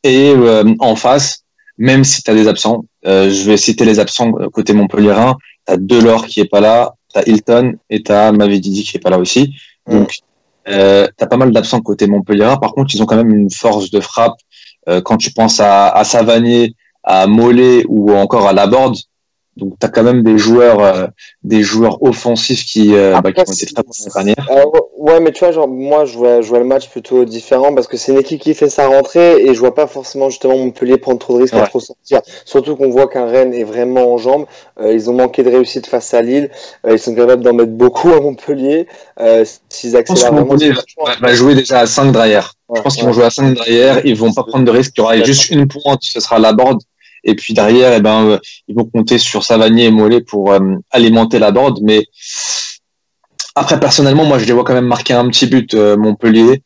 [0.03, 1.43] Et euh, en face,
[1.77, 5.37] même si tu as des absents, euh, je vais citer les absents côté Montpellierin.
[5.65, 9.19] T'as Delors qui est pas là, t'as Hilton et t'as Mavididi qui est pas là
[9.19, 9.53] aussi.
[9.89, 10.19] Donc,
[10.67, 12.57] euh, t'as pas mal d'absents côté Montpellierin.
[12.57, 14.43] Par contre, ils ont quand même une force de frappe euh,
[15.03, 18.97] quand tu penses à, à Savanier, à Mollet ou encore à Laborde,
[19.55, 21.07] donc tu as quand même des joueurs, euh,
[21.43, 24.35] des joueurs offensifs qui, euh, bah, qui ont été très bons dernière.
[24.51, 24.63] Euh,
[24.99, 27.87] ouais, mais tu vois, genre, moi, je vois, je vois le match plutôt différent parce
[27.87, 30.97] que c'est une équipe qui fait sa rentrée et je vois pas forcément justement Montpellier
[30.97, 31.67] prendre trop de risques à Ouais.
[31.67, 32.21] trop sortir.
[32.45, 34.45] Surtout qu'on voit qu'un Rennes est vraiment en jambes.
[34.79, 36.51] Euh, ils ont manqué de réussite face à Lille.
[36.85, 38.85] Euh, ils sont capables d'en mettre beaucoup à Montpellier.
[39.19, 40.45] Euh, S'ils accélèrent vraiment.
[40.51, 40.73] Montpellier
[41.19, 42.53] va jouer déjà à 5 derrière.
[42.75, 44.99] Je pense qu'ils vont jouer à 5 derrière, ils vont pas prendre de risques, il
[44.99, 46.81] y aura juste une pointe, ce sera la board.
[47.23, 50.59] Et puis derrière, eh ben, euh, ils vont compter sur Savanier et Mollet pour euh,
[50.91, 51.79] alimenter la board.
[51.81, 52.05] Mais
[53.55, 56.61] après, personnellement, moi, je les vois quand même marquer un petit but euh, Montpellier.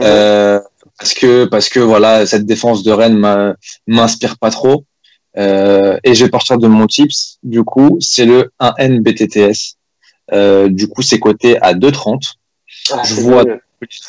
[0.00, 0.58] Euh,
[0.98, 3.54] parce que parce que voilà cette défense de Rennes
[3.86, 4.84] m'inspire pas trop
[5.38, 9.76] Euh, et je vais partir de mon tips du coup c'est le 1N BTTS
[10.32, 12.34] euh, du coup c'est coté à 2,30
[12.92, 13.60] Ah, je vois- mieux.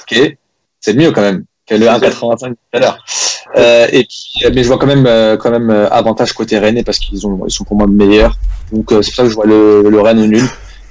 [0.02, 0.38] ok
[0.84, 2.98] c'est mieux quand même que le 1,85 tout à l'heure
[3.56, 6.60] euh, et puis euh, mais je vois quand même euh, quand même euh, avantage côté
[6.60, 8.38] Rennes parce qu'ils ont ils sont pour moi meilleurs
[8.72, 10.44] donc euh, c'est pour ça que je vois le, le Rennes nul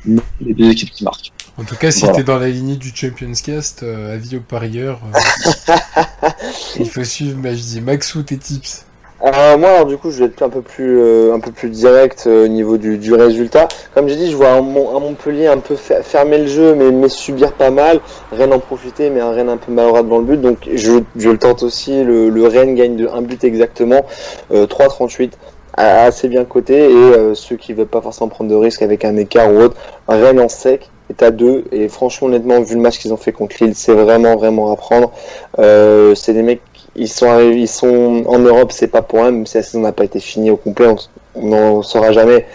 [0.06, 2.16] mais les deux équipes qui marquent En tout cas, si Voilà.
[2.16, 5.74] t'es dans la lignée du Champions Cast, euh, avis aux parieurs, euh,
[6.80, 8.84] il faut suivre, bah, je dis, Maxou, tes tips.
[9.24, 12.48] Euh, moi, alors, du coup, je vais être un peu plus, euh, direct euh, au
[12.48, 13.68] niveau du, résultat.
[13.94, 16.74] Comme j'ai dit, je vois un, Mon- un Montpellier un peu fer- fermer le jeu,
[16.74, 18.00] mais, subir pas mal.
[18.32, 20.40] Rennes en profiter, mais un Rennes un peu malheureux devant le but.
[20.40, 22.02] Donc, je, le tente aussi.
[22.02, 24.04] Le, Rennes gagne de un but exactement,
[24.52, 25.34] euh, 3,38,
[25.76, 26.90] a- assez bien coté.
[26.90, 29.76] Et ceux qui veulent pas forcément prendre de risques avec un écart ou autre,
[30.08, 31.64] Rennes en sec est à 2.
[31.70, 34.76] Et franchement, honnêtement, vu le match qu'ils ont fait contre Lille, c'est vraiment, vraiment à
[34.76, 35.12] prendre.
[35.58, 36.60] C'est des mecs
[36.96, 39.92] ils sont ils sont en Europe, c'est pas pour rien, même si la saison n'a
[39.92, 40.96] pas été finie au complet, on-
[41.42, 42.46] n'en saura jamais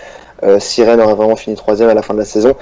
[0.44, 2.56] euh, si Rennes aurait vraiment fini troisième à la fin de la saison.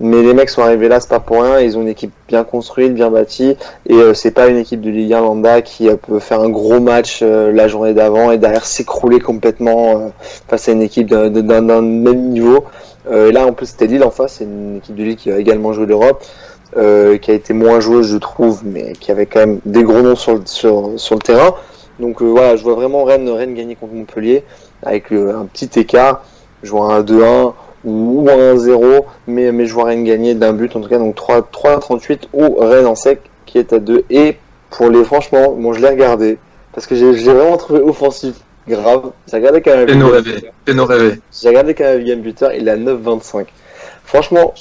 [0.00, 1.60] Mais les mecs sont arrivés là, c'est pas pour rien.
[1.60, 3.56] Ils ont une équipe bien construite, bien bâtie,
[3.86, 6.48] et euh, c'est pas une équipe de Ligue 1 lambda qui euh, peut faire un
[6.48, 10.08] gros match euh, la journée d'avant et derrière s'écrouler complètement euh,
[10.48, 12.64] face à une équipe d'un même niveau.
[13.12, 15.38] Et là, en plus, c'était Lille en face, c'est une équipe de Lille qui a
[15.38, 16.24] également joué l'Europe
[16.76, 20.00] euh, qui a été moins joueuse, je trouve, mais qui avait quand même des gros
[20.00, 21.54] noms sur le, sur, sur le terrain.
[21.98, 24.44] Donc euh, voilà, je vois vraiment Rennes, Rennes gagner contre Montpellier
[24.82, 26.24] avec euh, un petit écart.
[26.62, 27.52] Je vois un 2-1
[27.84, 30.98] ou un 1-0, mais, mais je vois Rennes gagner d'un but en tout cas.
[30.98, 34.04] Donc 3 38 ou Rennes en sec qui est à 2.
[34.10, 34.36] Et
[34.70, 36.38] pour les, franchement, bon, je l'ai regardé
[36.72, 38.34] parce que j'ai vraiment trouvé offensif.
[38.68, 39.10] Grave.
[39.28, 39.88] J'ai regardé quand même.
[41.32, 43.46] J'ai regardé quand même Game Buter, il est à 9,25.
[44.04, 44.54] Franchement,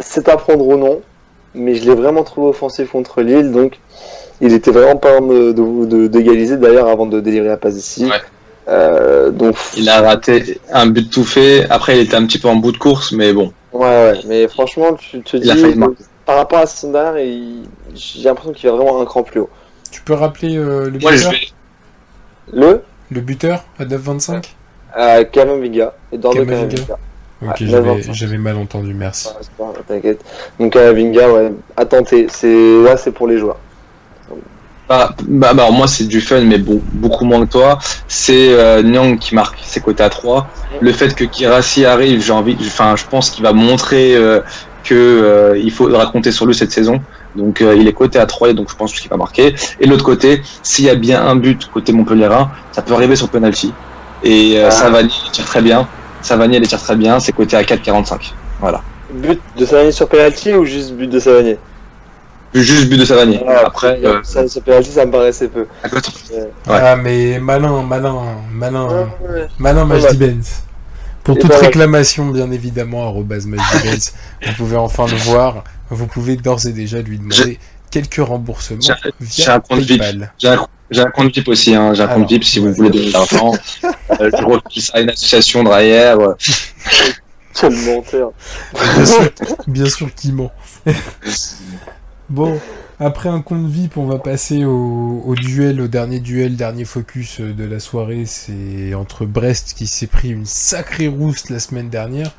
[0.00, 1.00] c'est à prendre ou non,
[1.54, 3.78] mais je l'ai vraiment trouvé offensif contre Lille, donc
[4.40, 8.04] il était vraiment pas de- de- de- d'égaliser d'ailleurs avant de délivrer la passe ici.
[8.06, 8.12] Ouais.
[8.68, 11.66] Euh, donc, Il a raté un but tout fait.
[11.70, 13.52] Après, il était un petit peu en bout de course, mais bon.
[13.72, 15.48] ouais, ouais, mais franchement, tu te dis,
[16.24, 19.50] par rapport à dernière, il- j'ai l'impression qu'il va vraiment un cran plus haut.
[19.90, 21.52] Tu peux rappeler euh, le buteur vais.
[22.52, 24.54] Le, Le buteur à 9,25
[24.96, 25.94] euh, Kamavinga.
[26.12, 26.98] Kamavinga.
[27.42, 28.12] Ok, Ouais, j'avais 9,25.
[28.14, 29.28] j'avais mal entendu, merci.
[29.88, 30.22] T'inquiète.
[30.58, 33.56] Donc Kamavinga, ouais, à tenter, c'est, là, c'est pour les joueurs.
[34.88, 37.78] Bah, bah, bah, alors moi, c'est du fun, mais bon, beaucoup moins que toi.
[38.08, 40.48] C'est euh, Nyang qui marque, c'est côté à 3.
[40.80, 44.40] Le fait que Kirassi arrive, j'ai envie, enfin, je pense qu'il va montrer euh,
[44.82, 47.00] que euh, il faudra compter sur lui cette saison.
[47.36, 49.54] Donc, euh, il est coté à 3, et donc je pense qu'il va marquer.
[49.78, 53.28] Et l'autre côté, s'il y a bien un but côté Montpellierin, ça peut arriver sur
[53.28, 53.72] penalty.
[54.24, 54.70] Et euh, Ah.
[54.72, 55.86] Savani tire très bien.
[56.22, 58.32] Savani il tire très bien, c'est coté à 4,45.
[58.60, 58.82] Voilà.
[59.12, 61.58] But de Savanier sur penalty ou juste but de Savanier?
[62.54, 63.40] Juste but de Savani.
[63.64, 65.66] Après, euh, ça, sur penalty, ça me paraissait peu.
[65.82, 66.10] à côté.
[66.30, 66.48] Ouais.
[66.66, 68.16] Ah, mais malin, malin,
[68.52, 69.48] malin, Ouais.
[69.58, 70.62] malin Ouais, Majdi Benz.
[71.22, 74.14] Pour toute réclamation, bien évidemment, arrobase Majdi Benz,
[74.46, 75.64] vous pouvez enfin le voir.
[75.90, 77.58] Vous pouvez d'ores et déjà lui demander
[77.90, 78.78] quelques remboursements
[79.20, 79.60] via.
[79.60, 80.32] PayPal.
[80.38, 81.94] J'ai un, j'ai un compte VIP aussi, hein.
[81.94, 83.52] j'ai un compte VIP si vous voulez donner de l'argent.
[83.84, 86.18] euh, je refile ça à une association derrière.
[87.54, 88.32] Quel menteur.
[88.74, 89.30] Bien sûr,
[89.66, 90.52] bien sûr qu'il ment.
[92.28, 92.58] bon,
[92.98, 97.40] après un compte VIP, on va passer au, au duel, au dernier duel, dernier focus
[97.40, 98.24] euh, de la soirée.
[98.26, 102.30] C'est entre Brest qui s'est pris une sacrée rousse la semaine dernière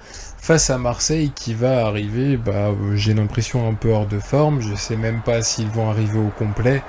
[0.42, 4.60] face à Marseille qui va arriver, bah, euh, j'ai l'impression un peu hors de forme.
[4.60, 6.82] Je sais même pas s'ils vont arriver au complet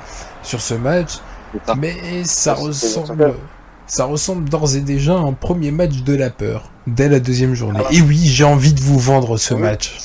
[0.43, 1.19] sur ce match.
[1.77, 3.35] Mais ça ressemble,
[3.87, 7.55] ça ressemble d'ores et déjà à un premier match de la peur dès la deuxième
[7.55, 7.81] journée.
[7.85, 7.89] Ah.
[7.93, 9.61] Et oui, j'ai envie de vous vendre ce Oui.
[9.61, 9.97] match.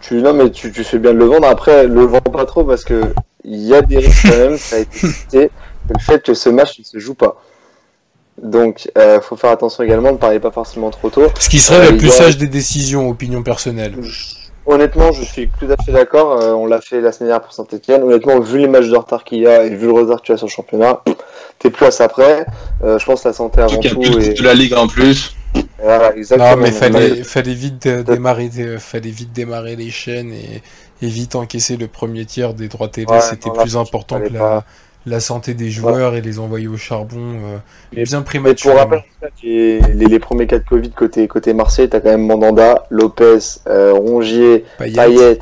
[0.00, 1.46] Tu, non, mais tu, tu fais bien de le vendre.
[1.46, 4.56] Après, le vends pas trop parce que il y a des risques quand même.
[4.58, 5.50] Ça a été cité.
[5.88, 7.40] Le fait que ce match ne se joue pas.
[8.42, 10.10] Donc, euh, faut faire attention également.
[10.12, 11.26] Ne parlez pas forcément trop tôt.
[11.38, 13.94] Ce qui serait Euh, la il plus sage des décisions, opinion personnelle.
[14.64, 16.40] Honnêtement, je suis tout à fait d'accord.
[16.40, 18.02] Euh, on l'a fait la semaine dernière pour Saint-Etienne.
[18.02, 20.32] Honnêtement, vu les matchs de retard qu'il y a et vu le retard que tu
[20.32, 21.02] as sur le championnat,
[21.58, 22.46] t'es plus à ça près.
[22.84, 24.00] Euh, je pense que la santé avant tout.
[24.00, 24.34] plus de Et...
[24.34, 25.34] de la Ligue en plus.
[25.82, 26.50] Voilà, exactement.
[26.52, 30.62] Non, mais fallait, fallait vite démarrer, fallait vite démarrer les chaînes et,
[31.02, 33.08] et vite encaisser le premier tiers des droits télé.
[33.08, 34.64] Ouais, C'était plus important que la, pas.
[35.06, 37.56] La santé des joueurs et les envoyer au charbon euh,
[37.92, 38.78] Mais- bien Mais pour prématurément.
[38.80, 39.02] rappel,
[39.42, 43.38] les, les, les premiers cas de Covid côté, côté Marseille, t'as quand même Mandanda, Lopez,
[43.66, 44.94] euh, Rongier, Payet.
[44.94, 45.38] Payet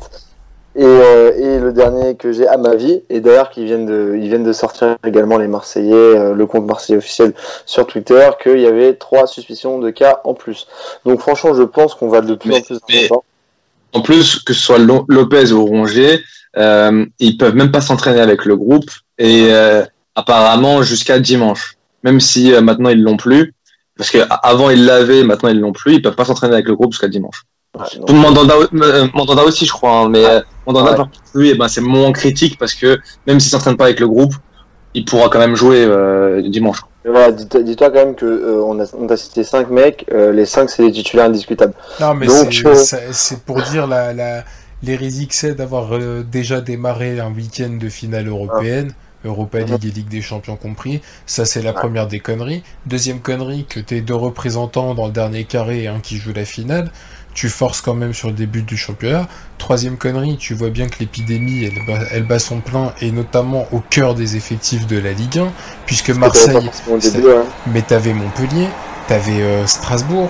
[0.73, 3.03] et, euh, et le dernier que j'ai à ma vie.
[3.09, 6.65] Et d'ailleurs, qu'ils viennent de, ils viennent de sortir également les Marseillais, euh, le compte
[6.65, 7.33] Marseillais officiel
[7.65, 10.67] sur Twitter, qu'il y avait trois suspicions de cas en plus.
[11.05, 13.23] Donc franchement, je pense qu'on va de plus en Mais- plus mais- en
[13.93, 16.21] En plus, que ce soit Lo- Lopez ou Rongier,
[16.57, 18.89] euh, ils peuvent même pas s'entraîner avec le groupe
[19.21, 19.83] et euh,
[20.15, 21.77] apparemment jusqu'à dimanche.
[22.03, 23.53] Même si euh, maintenant ils l'ont plus,
[23.97, 26.67] parce que a- avant ils l'avaient, maintenant ils l'ont plus, ils peuvent pas s'entraîner avec
[26.67, 27.43] le groupe jusqu'à dimanche.
[27.77, 30.97] Ouais, donc- Tout Mandanda, euh, Mandanda aussi, je crois, hein, mais euh, Mandanda Ouais.
[30.97, 33.99] par contre, lui, eh ben, c'est moins critique parce que même s'il s'entraîne pas avec
[33.99, 34.33] le groupe,
[34.93, 36.79] il pourra quand même jouer euh, dimanche.
[37.05, 40.31] Mais voilà, dis-toi quand même que euh, on a, on a cité cinq mecs, euh,
[40.31, 41.73] les cinq c'est des titulaires indiscutables.
[41.99, 44.43] Non, mais Donc, c'est- euh, pour dire la, la,
[44.83, 48.91] l'hérésie que c'est d'avoir euh, déjà démarré un week-end de finale européenne,
[49.25, 51.01] Europa League et Ligue des Champions compris.
[51.25, 52.63] Ça, c'est la première des conneries.
[52.85, 56.45] Deuxième connerie, que t'es deux représentants dans le dernier carré et un qui joue la
[56.45, 56.91] finale.
[57.33, 59.27] Tu forces quand même sur le début du championnat.
[59.57, 63.67] Troisième connerie, tu vois bien que l'épidémie, elle, bat- elle bat son plein, et notamment
[63.71, 65.51] au cœur des effectifs de la Ligue 1,
[65.85, 67.45] puisque Marseille, début, hein.
[67.67, 68.67] mais t'avais Montpellier,
[69.07, 70.29] t'avais euh, Strasbourg,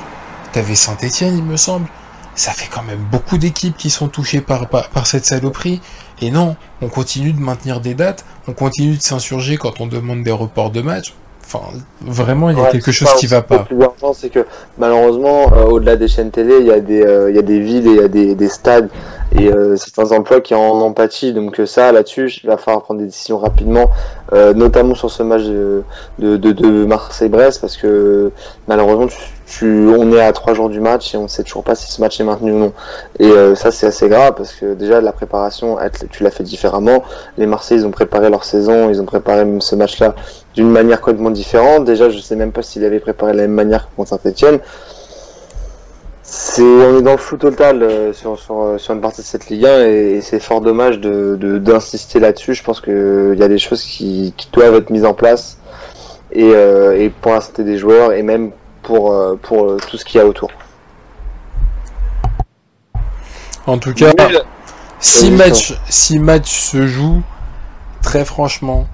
[0.51, 1.87] t'avais Saint-Etienne, il me semble.
[2.35, 5.81] Ça fait quand même beaucoup d'équipes qui sont touchées par, par, par cette saloperie.
[6.21, 10.23] Et non, on continue de maintenir des dates, on continue de s'insurger quand on demande
[10.23, 11.13] des reports de matchs.
[11.43, 11.59] Enfin,
[11.99, 13.59] vraiment, il y a Ouais, quelque chose qui va pas.
[13.63, 14.45] plus important, c'est que
[14.77, 17.59] malheureusement, euh, au-delà des chaînes télé, il y a des, euh, il y a des
[17.59, 18.89] villes et il y a des, des stades
[19.37, 21.33] et euh, certains emplois qui en ont empathie.
[21.33, 23.89] Donc ça, là-dessus, il va falloir prendre des décisions rapidement,
[24.31, 25.83] notamment sur ce match de,
[26.19, 28.31] de, de, de Marseille-Brest, parce que
[28.67, 29.17] malheureusement, tu,
[29.61, 32.01] on est à trois jours du match et on ne sait toujours pas si ce
[32.01, 32.73] match est maintenu ou non.
[33.19, 35.77] Et euh, ça, c'est assez grave parce que déjà, la préparation,
[36.09, 37.03] tu l'as fait différemment.
[37.37, 40.15] Les Marseillais, ils ont préparé leur saison, ils ont préparé ce match-là
[40.53, 41.85] d'une manière complètement différente.
[41.85, 44.59] Déjà, je sais même pas s'il avait préparé de la même manière contre Saint-Etienne.
[46.23, 49.65] C'est, on est dans le flou total euh, euh, sur une partie de cette Ligue
[49.65, 52.53] 1 et, c'est fort dommage d'insister là-dessus.
[52.53, 55.57] Je pense qu'il y a des choses qui, doivent être mises en place
[56.31, 58.51] et, euh, et pour des joueurs et même
[58.83, 60.51] pour, euh, pour euh, tout ce qu'il y a autour.
[63.67, 64.33] En tout cas, Mais,
[64.99, 65.31] si Oui,
[66.19, 67.23] matchs se jouent,
[68.01, 68.87] très franchement,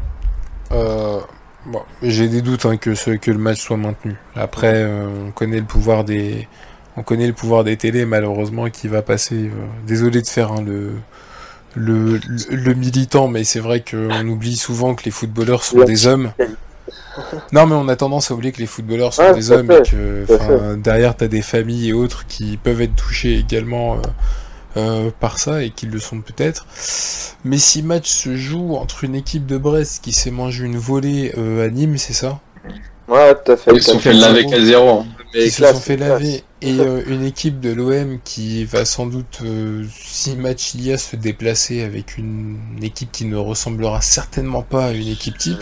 [0.72, 1.20] euh,
[1.66, 4.18] bon, j'ai des doutes hein, que, ce, que le match soit maintenu.
[4.36, 6.48] Après, euh, on connaît le pouvoir des,
[6.98, 9.36] on connaît le pouvoir des télés, malheureusement, qui va passer.
[9.36, 9.52] euh,
[9.86, 10.94] désolé de faire hein, le,
[11.76, 16.08] le, le, le militant, mais c'est vrai qu'on oublie souvent que les footballeurs sont des
[16.08, 16.32] hommes.
[17.52, 19.80] Non, mais on a tendance à oublier que les footballeurs sont Ouais, des hommes fait,
[19.80, 24.02] et que derrière, t'as des familles et autres qui peuvent être touchés également euh,
[24.78, 26.68] euh, par ça et qui le sont peut-être.
[27.44, 31.34] Mais si match se joue entre une équipe de Brest qui s'est mangé une volée
[31.38, 32.40] euh, à Nîmes, c'est ça?
[33.08, 33.72] Ouais, tout à fait.
[33.74, 35.02] Ils se sont fait laver zéro.
[35.02, 35.06] 4-0.
[35.34, 36.44] Mais Qui se sont fait laver.
[36.62, 40.94] Et euh, une équipe de l'OM qui va sans doute, euh, si match il y
[40.94, 45.62] a, se déplacer avec une équipe qui ne ressemblera certainement pas à une équipe type.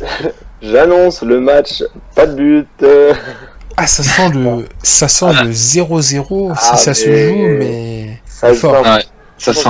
[0.64, 1.82] J'annonce le match,
[2.14, 2.68] pas de but.
[3.76, 6.00] Ah, ça sent le, ça sent le 0-0
[6.56, 8.84] si Ah, ça se mais- joue, mais Ça fort.
[8.84, 8.90] sent.
[8.92, 9.04] Ouais,
[9.36, 9.68] ça sent.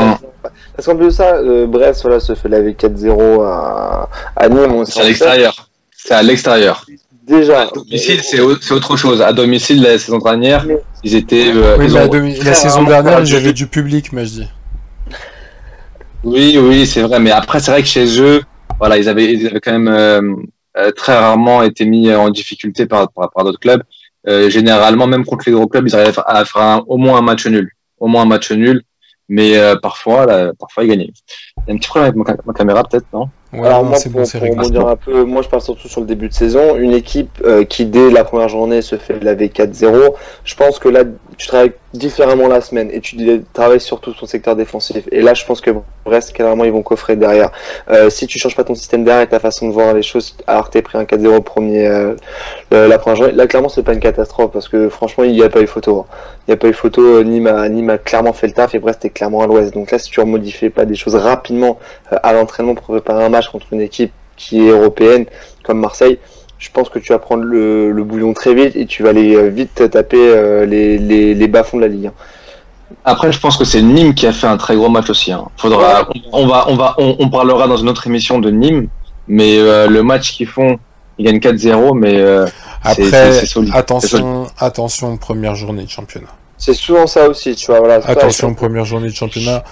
[0.76, 4.72] Parce qu'en plus de ça, euh, Brest voilà, se fait laver 4-0 à, à Nîmes.
[4.72, 5.70] On C'est à l'extérieur.
[5.96, 6.84] C'est à l'extérieur.
[7.26, 7.62] Déjà.
[7.62, 9.22] À domicile, c'est au- c'est autre chose.
[9.22, 10.66] À domicile, la saison dernière,
[11.02, 11.50] ils étaient.
[11.54, 14.48] euh, Oui, ils mais ont- la saison dernière, ils avaient du public, je dis.
[16.24, 17.18] Oui, oui, c'est vrai.
[17.20, 18.42] Mais après, c'est vrai que chez eux,
[18.78, 20.20] voilà, ils avaient, ils avaient quand même euh,
[20.96, 23.82] très rarement été mis en difficulté par, par, par d'autres clubs.
[24.26, 27.22] Euh, généralement, même contre les gros clubs, ils arrivaient à faire, un- au moins un
[27.22, 27.70] match nul.
[27.98, 28.82] Au moins un match nul.
[29.28, 31.12] Mais euh, parfois, là, parfois, ils gagnaient.
[31.58, 33.28] Il y a un petit problème avec ma caméra, peut-être, non?
[33.54, 36.06] Ouais, Alors non, moi, pour, bon, pour un peu, moi je parle surtout sur le
[36.06, 36.76] début de saison.
[36.76, 40.14] Une équipe euh, qui dès la première journée se fait laver 4-0,
[40.44, 41.04] je pense que là
[41.36, 43.16] tu travailles différemment la semaine et tu
[43.52, 45.04] travailles surtout ton secteur défensif.
[45.12, 45.70] Et là je pense que
[46.04, 47.50] Brest clairement ils vont coffrer derrière.
[47.90, 50.36] Euh, si tu changes pas ton système derrière et ta façon de voir les choses
[50.46, 52.14] alors que t'es pris un 4-0 au premier euh,
[52.70, 55.48] la première journée, là clairement c'est pas une catastrophe parce que franchement il n'y a
[55.48, 56.00] pas eu photo.
[56.00, 56.14] hein.
[56.46, 58.78] Il n'y a pas eu photo, Nîmes a, Nîmes a clairement fait le taf et
[58.78, 59.72] Brest est clairement à l'ouest.
[59.74, 61.78] Donc là si tu remodifies pas des choses rapidement
[62.10, 65.26] à l'entraînement pour préparer un match contre une équipe qui est européenne
[65.64, 66.18] comme Marseille,
[66.58, 69.34] je pense que tu vas prendre le, le bouillon très vite et tu vas aller
[69.36, 72.10] euh, vite te taper euh, les, les, les bas-fonds de la Ligue.
[73.04, 75.32] Après, je pense que c'est Nîmes qui a fait un très gros match aussi.
[75.32, 75.46] hein.
[75.56, 78.88] Faudra, on, va, on va, on, on parlera dans une autre émission de Nîmes,
[79.28, 80.78] mais euh, le match qu'ils font,
[81.18, 82.52] ils gagnent 4-0, mais euh, c'est-
[83.04, 83.72] Après, c'est- c'est solide.
[83.74, 86.28] Attention, attention, première journée de championnat.
[86.56, 87.80] C'est souvent ça aussi, tu vois.
[87.80, 89.64] Voilà, Attention, pas- première journée de championnat.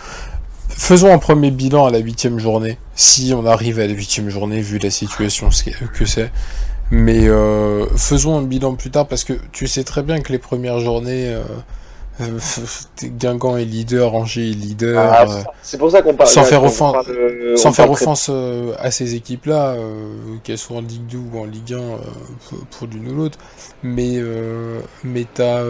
[0.76, 4.60] Faisons un premier bilan à la huitième journée, si on arrive à la huitième journée,
[4.60, 5.48] vu la situation
[5.94, 6.30] que c'est.
[6.90, 10.38] Mais euh, faisons un bilan plus tard, parce que tu sais très bien que les
[10.38, 11.42] premières journées, euh,
[12.20, 12.38] euh,
[13.02, 14.98] Guingamp est leader, Angers est leader.
[14.98, 15.26] Ah,
[15.62, 16.28] c'est pour ça qu'on parle.
[16.28, 17.04] sans faire parle,
[17.56, 18.30] sans faire offense
[18.78, 19.76] à ces équipes-là,
[20.44, 21.96] qu'elles soient en Ligue 2 ou en Ligue 1, euh,
[22.70, 23.38] pour, l'une ou l'autre,
[23.82, 24.20] mais,
[25.02, 25.62] mais t'as,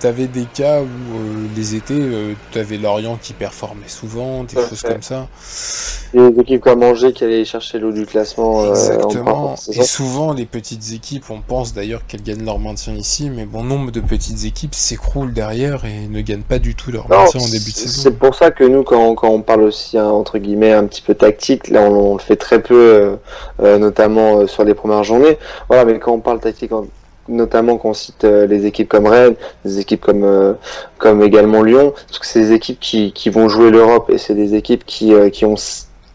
[0.00, 4.82] t'avais des cas où euh, les étés, euh, t'avais Lorient qui performait souvent, des choses
[4.82, 5.28] comme ça.
[6.12, 8.62] Des équipes comme Angers qui allaient chercher l'eau du classement.
[8.64, 9.54] euh, en Exactement.
[9.72, 13.62] Et souvent, les petites équipes, on pense d'ailleurs qu'elles gagnent leur maintien ici, mais bon
[13.62, 17.40] nombre de petites équipes s'écroulent derrière et ne gagnent pas du tout leur Non, maintien
[17.40, 18.02] en début de saison.
[18.02, 21.02] C'est pour ça que nous, quand, quand on parle aussi, hein, entre guillemets, un petit
[21.02, 23.18] peu tactique, là on, on le fait très peu,
[23.62, 25.38] euh, notamment sur les premières journées.
[25.68, 26.86] Voilà, mais quand on parle tactique, en-
[27.30, 30.52] notamment quand on cite euh, les équipes comme Rennes, des équipes comme, euh,
[30.98, 34.34] comme également Lyon, parce que c'est des équipes qui, qui vont jouer l'Europe et c'est
[34.34, 35.56] des équipes qui, euh, qui ont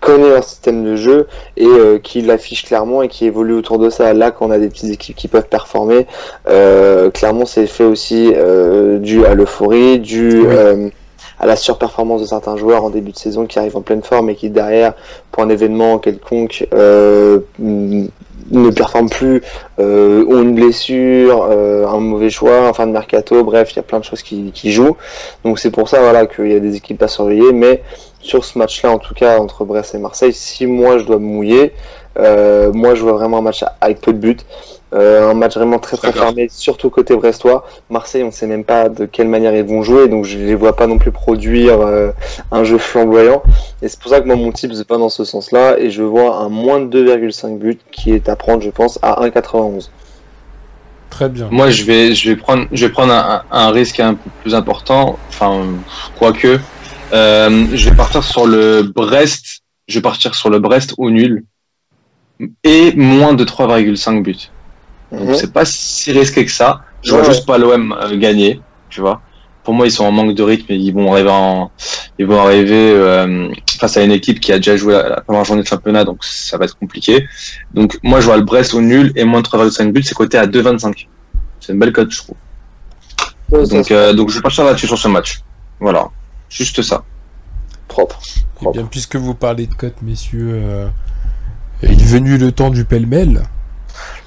[0.06, 3.89] connaît leur système de jeu et euh, qui l'affichent clairement et qui évoluent autour de
[3.89, 4.13] ça.
[4.13, 6.06] Là, quand on a des petites équipes qui peuvent performer,
[6.47, 10.91] euh, clairement, c'est fait aussi euh, dû à l'euphorie, dû Oui.
[11.39, 14.30] À la surperformance de certains joueurs en début de saison qui arrivent en pleine forme
[14.30, 14.93] et qui derrière,
[15.32, 18.06] pour un événement quelconque, euh, mm,
[18.52, 19.41] ne performent plus,
[19.80, 23.80] euh, ont une blessure, euh, un mauvais choix, en fin de mercato, bref, il y
[23.80, 24.98] a plein de choses qui, qui jouent.
[25.43, 27.82] Donc c'est pour ça voilà qu'il y a des équipes à surveiller, mais
[28.19, 31.26] sur ce match-là, en tout cas entre Brest et Marseille, si moi je dois me
[31.26, 31.74] mouiller,
[32.17, 34.38] euh, moi je vois vraiment un match avec peu de buts.
[34.95, 37.67] Euh, un match vraiment très très fermé, surtout côté brestois.
[37.89, 40.55] Marseille, on ne sait même pas de quelle manière ils vont jouer, donc je les
[40.55, 42.12] vois pas non plus produire euh,
[42.51, 43.43] un jeu flamboyant.
[43.81, 46.38] Et c'est pour ça que moi mon type va dans ce sens-là, et je vois
[46.38, 49.89] un moins de 2,5 buts qui est à prendre, je pense, à 1,91.
[51.10, 51.49] Très bien.
[51.51, 54.55] Moi, je vais, je vais prendre, je vais prendre un, un risque un peu plus
[54.55, 55.17] important.
[55.29, 55.65] Enfin,
[56.17, 56.60] quoique,
[57.13, 59.62] euh, je vais partir sur le Brest.
[59.88, 61.45] Je vais partir sur le Brest au nul
[62.63, 64.49] et moins de 3,5 buts.
[65.12, 65.36] Donc Mhm.
[65.36, 66.82] c'est pas si risqué que ça.
[67.04, 67.26] Je vois Ouais.
[67.28, 69.22] juste pas l'OM euh, gagner, tu vois.
[69.63, 71.72] Pour moi, ils sont en manque de rythme et ils vont arriver en,
[72.20, 75.44] ils vont arriver euh, face à une équipe qui a déjà joué la, la première
[75.44, 77.26] journée de championnat, donc ça va être compliqué.
[77.74, 80.38] Donc moi, je vois le Brest au nul et moins de 3,5 buts, c'est coté
[80.38, 81.08] à 2,25.
[81.60, 82.36] C'est une belle cote, je trouve.
[83.52, 85.41] Ouais, Donc, euh, donc je vais partir là-dessus sur ce match.
[85.80, 86.06] Voilà,
[86.50, 87.04] juste ça.
[87.88, 88.20] propre.
[88.62, 90.88] Eh bien, puisque vous parlez de cote, messieurs, euh,
[91.82, 93.44] est venu le temps du pêle-mêle.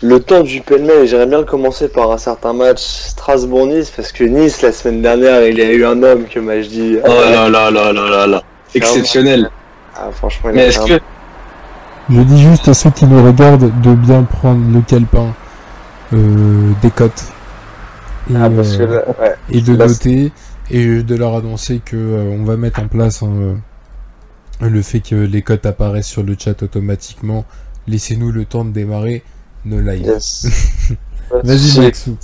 [0.02, 4.62] Le temps du pêle-mêle, j'aimerais bien commencer par un certain match Strasbourg-Nice, parce que Nice,
[4.62, 6.96] la semaine dernière, il y a eu un homme que m'a je dit.
[7.04, 8.42] Oh là là là là là là.
[8.74, 9.50] Exceptionnel.
[9.96, 11.04] Ah, franchement, il Mais a est-ce fait un- que
[12.10, 15.34] Je dis juste à ceux qui nous regardent de bien prendre le calepin
[16.12, 17.24] euh, des cotes.
[18.30, 19.34] Et, Ah, parce que euh, là, ouais.
[19.50, 20.32] et de là, noter
[20.70, 23.56] et de leur annoncer que euh, on va mettre en place hein,
[24.60, 27.44] le fait que les cotes apparaissent sur le chat automatiquement.
[27.88, 29.22] Laissez-nous le temps de démarrer
[29.64, 30.06] nos lives.
[30.06, 30.46] Yes.
[31.30, 32.16] Vas-y Maxou.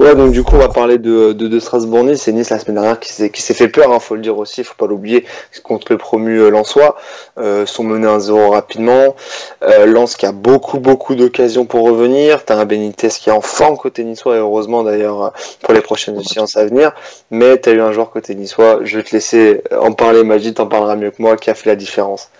[0.00, 2.22] Ouais, donc du coup, on va parler de, de, de Strasbourg-Nice.
[2.22, 4.38] C'est Nice la semaine dernière qui s'est, qui s'est fait peur, hein, faut le dire
[4.38, 5.26] aussi, faut pas l'oublier,
[5.62, 6.96] contre le promu euh, Lensois.
[7.38, 9.14] Euh, sont menés 1-0 rapidement.
[9.62, 12.44] Euh, Lens qui a beaucoup, beaucoup d'occasions pour revenir.
[12.44, 15.30] T'as un Benitez qui est en forme côté niçois, et heureusement d'ailleurs euh,
[15.62, 16.92] pour les prochaines séances à venir.
[17.30, 20.66] Mais t'as eu un joueur côté niçois, je vais te laisser en parler, Magid, t'en
[20.66, 22.30] parleras mieux que moi, qui a fait la différence?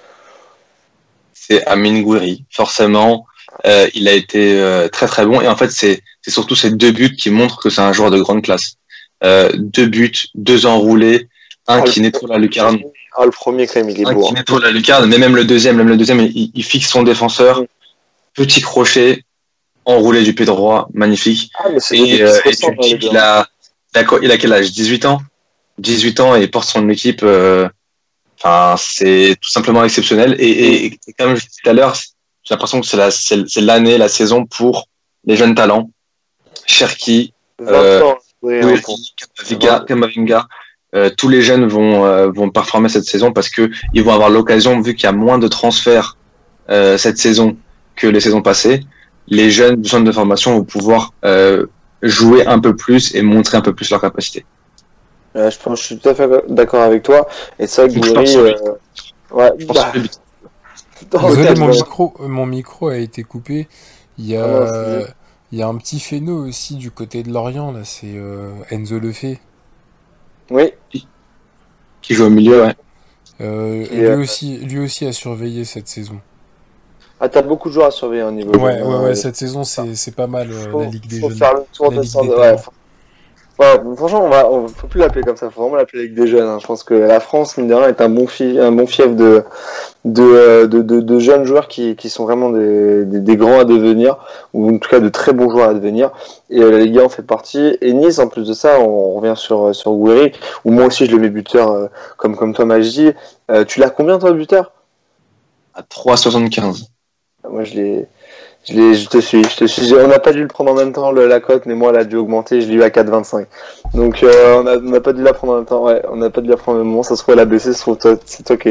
[1.46, 2.44] c'est Amin Gouiri.
[2.50, 3.27] Forcément,
[3.66, 5.41] euh, il a été euh, très très bon.
[5.41, 8.11] Et en fait, c'est c'est surtout ces deux buts qui montrent que c'est un joueur
[8.11, 8.74] de grande classe.
[9.24, 11.28] Euh, deux buts, deux enroulés,
[11.66, 12.78] un Ah, qui le- nettoie la lucarne,
[13.16, 14.22] Ah, le premier, quand même, il est un beau.
[14.22, 14.34] qui hein.
[14.36, 17.61] nettoie la lucarne, mais même le deuxième, même le deuxième, il, il fixe son défenseur,
[17.62, 17.66] Mm.
[18.34, 19.22] petit crochet,
[19.84, 21.51] enroulé du pied droit, magnifique.
[21.59, 23.47] Ah, mais Et, euh, et tu dis qu'il a,
[23.95, 24.72] il a, il a quel âge?
[24.72, 25.20] 18 ans?
[25.78, 27.22] 18 ans et il porte son équipe.
[27.22, 27.68] euh,
[28.43, 30.36] Enfin, c'est tout simplement exceptionnel.
[30.38, 31.97] Et, et, et comme je disais tout à l'heure,
[32.45, 34.88] j'ai l'impression que c'est la, c'est c'est l'année, la saison pour
[35.24, 35.90] les jeunes talents.
[36.66, 38.99] Cherki, 20 Euh, oui, pour-
[39.38, 40.47] Kamavinga, Kamavinga,
[40.95, 44.28] euh, tous les jeunes vont, euh, vont performer cette saison parce que ils vont avoir
[44.30, 46.16] l'occasion, vu qu'il y a moins de transferts
[46.70, 47.57] euh, cette saison
[47.97, 48.80] que les saisons passées,
[49.28, 51.66] les jeunes du centre de formation vont pouvoir euh,
[52.03, 54.45] jouer un peu plus et montrer un peu plus leur capacité.
[55.34, 57.26] Ouais, je pense, je suis tout à fait d'accord avec toi.
[57.59, 58.57] Et euh,
[59.32, 60.20] ouais, Je pense bah, que le but- dans
[60.82, 63.68] le Désolé, cadre- mon micro, euh, mon micro a été coupé.
[64.18, 65.14] Il y a, Ah
[65.53, 68.99] il y a un petit phéno aussi du côté de Lorient, là, c'est euh, Enzo
[68.99, 69.38] Lefebvre.
[70.51, 70.72] Oui,
[72.03, 72.74] qui joue au milieu, ouais.
[73.40, 76.20] Euh, lui, euh, aussi, lui aussi a surveillé cette saison.
[77.20, 78.53] ah, t'as beaucoup de joueurs à surveiller au niveau.
[78.59, 81.28] Ouais, jeune, ouais, ouais, cette saison, c'est c'est pas mal, faut, la Ligue des faut
[81.28, 81.38] Jeunes.
[81.38, 82.24] faire le tour La de Ligue centre.
[82.28, 82.59] des Ouais, talents.
[82.59, 82.72] faut-
[83.57, 85.48] Ouais, franchement, on va, on faut plus l'appeler comme ça.
[85.48, 86.48] Faut vraiment l'appeler Ligue des Jeunes.
[86.48, 86.59] hein.
[86.61, 89.14] Je pense que la France, mine de rien, est un bon fief, un bon fief
[89.14, 89.44] de,
[90.05, 93.61] de, euh, de, de, de jeunes joueurs qui, qui sont vraiment des, des, des grands
[93.61, 94.16] à devenir,
[94.55, 96.11] ou en tout cas de très bons joueurs à devenir.
[96.50, 97.78] Et euh, la Ligue 1 en fait partie.
[97.80, 100.32] Et Nice, en plus de ça, on revient sur, sur Gouiri,
[100.64, 101.86] où moi aussi je le mets buteur, euh,
[102.16, 103.12] comme, comme toi, Magie.
[103.52, 104.72] Euh, tu l'as combien, toi, buteur?
[105.74, 106.86] À 3,75.
[107.48, 108.07] Moi, je l'ai.
[108.66, 109.92] Je, je te suis, je te suis.
[109.94, 111.98] On n'a pas dû le prendre en même temps, le, la cote, mais moi, elle
[112.00, 112.62] a dû augmenter.
[112.62, 113.44] Je l'ai eu à 4,25.
[113.92, 115.84] Donc, euh, on n'a pas dû la prendre en même temps.
[115.84, 117.02] Ouais, on n'a pas dû la prendre au même moment.
[117.02, 117.72] Ça se trouve, elle a baissé.
[117.72, 118.70] Ça se trouve, toi- c'est toi qui,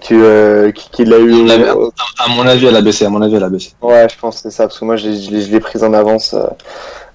[0.00, 1.32] qui, euh, qui, qui l'a eu.
[1.32, 3.04] On au- À mon avis, elle a baissé.
[3.06, 3.72] À mon avis, elle a baissé.
[3.82, 5.60] Ouais, je pense que c'est ça, parce que moi, je l'ai- je l'ai je l'ai
[5.60, 6.36] prise en avance.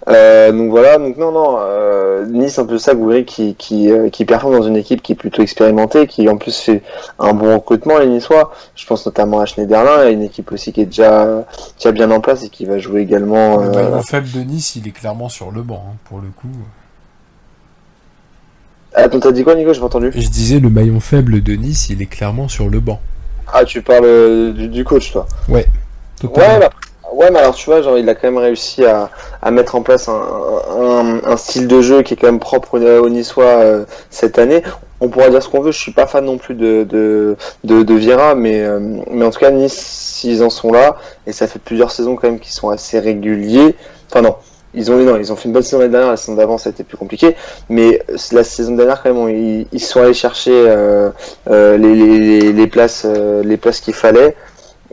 [0.08, 0.34] Euh.
[0.44, 4.10] Euh, donc voilà, donc non, non, euh, Nice, un peu ça, Gouiri, qui, qui, euh,
[4.10, 6.82] qui performe dans une équipe qui est plutôt expérimentée, qui en plus fait
[7.20, 8.52] un bon recrutement, les Niçois.
[8.76, 11.46] Je pense notamment à Schneiderlin, une équipe aussi qui est déjà,
[11.84, 13.58] a bien en place et qui va jouer également.
[13.58, 16.28] Le euh, maillon faible de Nice, il est clairement sur le banc, hein, pour le
[16.30, 16.48] coup.
[18.96, 19.74] Attends, t'as dit quoi, Nico?
[19.74, 20.12] J'ai pas entendu.
[20.14, 23.00] Je disais, le maillon faible de Nice, il est clairement sur le banc.
[23.52, 25.26] Ah, tu parles euh, du, du coach, toi?
[25.50, 25.66] Ouais,
[26.20, 26.60] Totalement.
[26.60, 26.70] bah,
[27.12, 29.10] ouais, mais alors tu vois, genre, il a quand même réussi à,
[29.42, 32.80] à mettre en place un, un, un style de jeu qui est quand même propre
[32.80, 34.64] au, Niçois euh, cette année.
[35.02, 37.36] On pourra dire ce qu'on veut, je suis pas fan non plus de, de,
[37.66, 38.80] de, de Vieira, mais, euh,
[39.12, 40.96] mais en tout cas, Nice, ils en sont là,
[41.28, 43.76] et ça fait plusieurs saisons quand même qui sont assez réguliers.
[44.10, 44.36] Enfin, non.
[44.76, 46.70] Ils ont, non, ils ont fait une bonne saison l'année dernière, la saison d'avant ça
[46.70, 47.36] a été plus compliqué,
[47.70, 48.02] mais
[48.32, 51.12] la saison dernière quand même, ils, ils sont allés chercher euh,
[51.48, 54.36] euh, les, les, les places, euh, les places qu'il fallait.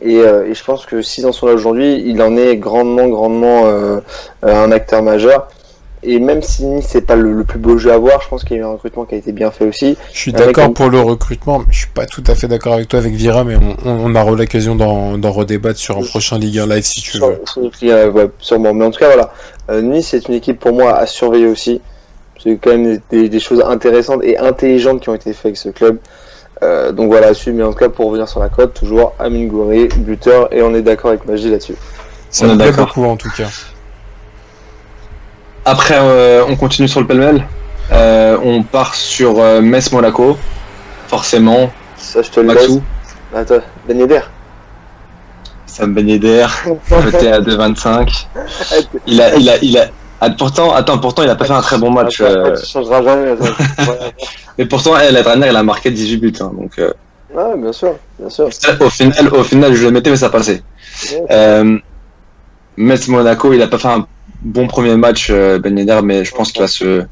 [0.01, 3.07] Et, euh, et je pense que s'ils en sont là aujourd'hui, il en est grandement,
[3.07, 3.99] grandement euh,
[4.43, 5.47] euh, un acteur majeur.
[6.03, 8.43] Et même si Nice c'est pas le, le plus beau jeu à voir, je pense
[8.43, 9.95] qu'il y a eu un recrutement qui a été bien fait aussi.
[10.11, 12.87] Je suis d'accord pour le recrutement, mais je suis pas tout à fait d'accord avec
[12.87, 16.65] toi avec Vira, mais on, on, aura l'occasion d'en redébattre sur un prochain Ligue 1
[16.65, 17.41] live si tu Sur- veux.
[17.45, 17.61] sur
[18.15, 18.73] ouais, sûrement.
[18.73, 19.31] Mais en tout cas, voilà.
[19.69, 21.81] Euh, nice est une équipe pour moi à surveiller aussi.
[22.41, 25.69] C'est quand même des, des choses intéressantes et intelligentes qui ont été faites avec ce
[25.69, 25.99] club.
[26.63, 27.57] Euh, donc voilà, à suivre.
[27.57, 29.47] Mais en tout cas, pour revenir sur la cote, toujours Amin
[29.97, 31.75] buteur, et on est d'accord avec Magie là-dessus.
[32.29, 32.87] Ça On me est plaît d'accord.
[32.87, 33.47] beaucoup en tout cas.
[35.65, 37.45] Après, euh, on continue sur le pêle-mêle.
[37.91, 40.37] Euh, on part sur euh, Metz-Monaco.
[41.07, 42.69] Forcément, Ça, je te le laisse.
[42.69, 42.81] Maxou,
[43.35, 44.21] Attends, Ben Yedder.
[45.65, 46.45] Sam Ben Yedder,
[46.89, 48.25] côté à 2,25.
[49.07, 49.85] Il a, il a, il a.
[50.23, 52.21] Ah, pourtant, attends, pourtant, il a pas fait un très bon match.
[52.21, 53.35] euh, Tu changeras jamais.
[54.57, 56.33] mais pourtant, la dernière, il a marqué 18 buts.
[56.41, 56.91] hein, donc, euh,
[57.33, 58.47] Ouais, bien sûr, bien sûr.
[58.79, 60.61] au final, au final, je le mettais, mais ça passait.
[61.11, 61.25] Ouais.
[61.31, 61.77] Euh,
[62.77, 64.05] Metz-Monaco, il a pas fait un
[64.41, 67.03] bon premier match, euh, Ben Yedder, mais je pense qu'il va se,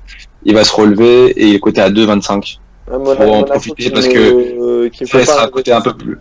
[0.44, 2.60] il va se relever et il est coté à 2,25.
[2.92, 5.94] Ouais, Monaco- Faut en Monaco profiter parce que qui me Ça fait coté un peu
[5.94, 6.20] plus.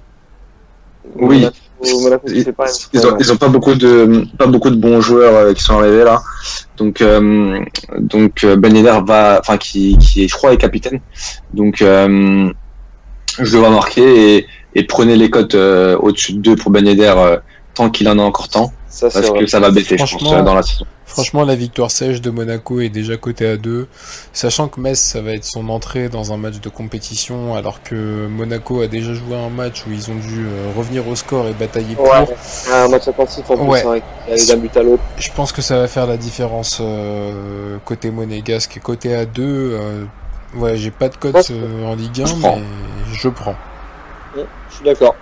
[1.16, 1.38] Oui.
[1.40, 4.76] Monaco, Monaco Ils, fait pas ils ont, ils ont pas beaucoup de pas beaucoup de
[4.76, 6.20] bons joueurs euh, qui sont arrivés là.
[6.76, 7.60] Donc euh,
[7.98, 11.00] donc euh, Ben Yedder va enfin qui qui est je crois est capitaine.
[11.54, 12.50] Donc euh,
[13.38, 16.86] je le vois marquer et, et prenez les cotes euh, au-dessus de 2 pour Ben
[16.86, 17.36] Yedder euh,
[17.74, 18.72] tant qu'il en a encore temps.
[18.88, 19.40] Ça, parce vrai.
[19.40, 22.28] que ça va baisser je pense Franchement, dans la saison Franchement, la victoire sèche de
[22.30, 23.88] Monaco est déjà cotée à 2,
[24.34, 28.26] sachant que Metz, ça va être son entrée dans un match de compétition, alors que
[28.28, 31.54] Monaco a déjà joué un match où ils ont dû euh, revenir au score et
[31.54, 32.04] batailler pour.
[32.04, 32.26] Ouais,
[32.72, 34.02] un match attensif en plus, Ouais.
[34.30, 35.02] hein, d'un but à l'autre.
[35.16, 38.78] Je pense que ça va faire la différence euh, côté monégasque.
[38.82, 40.04] Côté à 2, euh,
[40.56, 42.56] ouais, j'ai pas de cote euh, en Ligue 1, Je prends.
[42.56, 42.62] mais
[43.14, 43.54] je prends.
[44.36, 45.16] Je suis d'accord.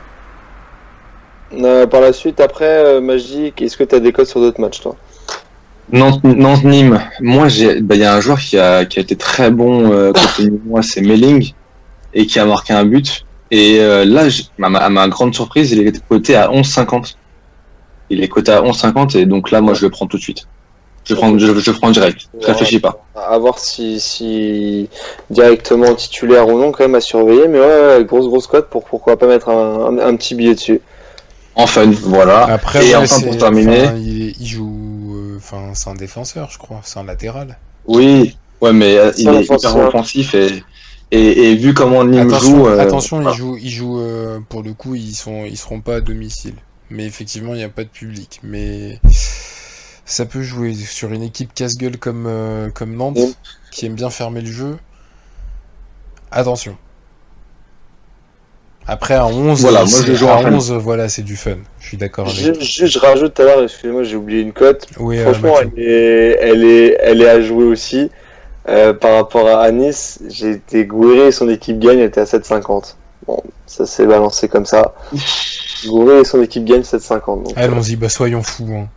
[1.90, 4.96] Par la suite, après, Magic, est-ce que tu as des codes sur d'autres matchs, toi?
[5.92, 9.02] Nantes, Nantes Nîmes moi j'ai bah, il y a un joueur qui a qui a
[9.02, 11.52] été très bon euh, côté moi c'est Melling
[12.12, 14.24] et qui a marqué un but et euh, là
[14.62, 17.14] à ma, à ma grande surprise il est coté à 11,50
[18.10, 20.42] il est coté à 11,50 et donc là moi je le prends tout de suite
[21.08, 22.20] Je prends, je, je prends direct.
[22.40, 22.94] Je réfléchis pas.
[23.14, 24.88] À voir si, si
[25.30, 27.46] directement titulaire ou non, quand même à surveiller.
[27.46, 30.56] Mais ouais, ouais, grosse grosse cote pour pourquoi pas mettre un, un, un petit billet
[30.56, 30.80] dessus.
[31.54, 32.40] En fun, voilà.
[32.58, 34.72] Après, et ouais, enfin pour c'est- terminer, enfin, il, il joue.
[35.48, 36.80] Enfin, c'est un défenseur, je crois.
[36.82, 37.56] C'est un latéral.
[37.86, 40.64] oui, ouais, mais euh, il est hyper offensif et,
[41.12, 43.30] et, et vu comment Nîmes Attention, joue, euh, attention, voilà.
[43.30, 46.56] ils jouent, ils jouent euh, pour le coup, ils sont, ils seront pas à domicile.
[46.90, 48.40] Mais effectivement, il n'y a pas de public.
[48.42, 49.00] Mais
[50.04, 53.36] ça peut jouer sur une équipe casse-gueule comme, euh, comme Nantes, Oui.
[53.70, 54.78] qui aime bien fermer le jeu.
[56.32, 56.76] Attention.
[58.88, 60.54] Après, à 11, Voilà, euh, moi, je c'est- joue à en fan.
[60.54, 61.56] 11, voilà, c'est du fun.
[61.80, 62.38] Je suis d'accord avec.
[62.38, 64.86] Juste, je rajoute tout à l'heure, excusez-moi, j'ai oublié une cote.
[65.00, 68.10] Oui, euh, Franchement, elle est, elle est, elle est à jouer aussi.
[68.68, 72.96] Euh, par rapport à Nice, j'ai été Gouiri et son équipe gagne était à 7,50.
[73.26, 74.94] Bon, ça s'est balancé comme ça.
[75.86, 77.44] Gouiri et son équipe gagne 7,50.
[77.44, 78.68] Donc, Allons-y, bah soyons fous.
[78.72, 78.88] hein.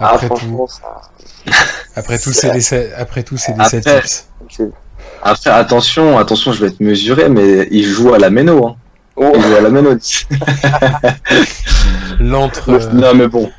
[0.00, 1.00] ah, Après tout, ça,
[1.96, 3.62] après tout, c'est des, après tout, c'est des
[5.22, 8.66] Après, attention, attention, je vais être mesuré, mais il joue à la Méno.
[8.66, 8.76] Hein.
[9.20, 9.90] Oh, Il joue à la Méno.
[12.20, 13.50] L'entre, euh, non, mais bon.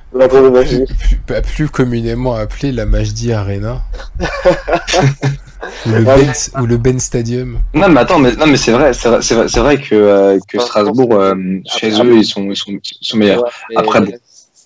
[0.64, 3.82] plus, plus- plus communément appelé la Majdi Arena.
[5.86, 6.32] ou, le ben,
[6.62, 7.60] ou le Ben Stadium.
[7.74, 10.60] Non, mais attends, mais, non, mais c'est vrai, c'est vrai, c'est vrai, que, euh, que
[10.60, 11.36] Strasbourg, euh,
[11.66, 13.44] chez eux, ils sont, ils sont, ils sont meilleurs.
[13.76, 14.14] Après, bon.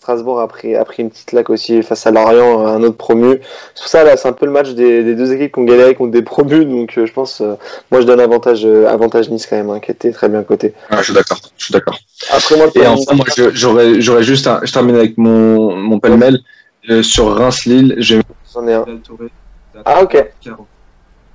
[0.03, 3.39] Strasbourg a pris, a pris une petite laque aussi face à Lorient, un autre promu.
[3.73, 6.11] Ça, là, c'est un peu le match des, des deux équipes qui ont galéré contre
[6.11, 6.65] des promus.
[6.65, 7.55] Donc, euh, je pense, euh,
[7.89, 10.73] moi, je donne avantage, euh, avantage Nice quand même, hein, qui était très bien coté.
[10.91, 11.97] Ouais, je suis d'accord, je suis d'accord.
[12.29, 15.99] Après, moi, Et enfin, moi, je- j'aurais, j'aurais juste, un, je termine avec mon, mon
[16.01, 16.39] pêle-mêle
[16.89, 17.95] euh, sur Reims-Lille.
[17.99, 18.19] J'ai
[18.53, 18.85] j'en ai un.
[19.85, 20.21] Ah, ok.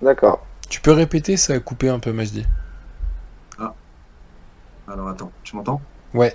[0.03, 0.45] D'accord.
[0.69, 2.45] Tu peux répéter, ça a coupé un peu Majdi.
[4.91, 5.81] Alors attends, tu m'entends?
[6.15, 6.35] Ouais.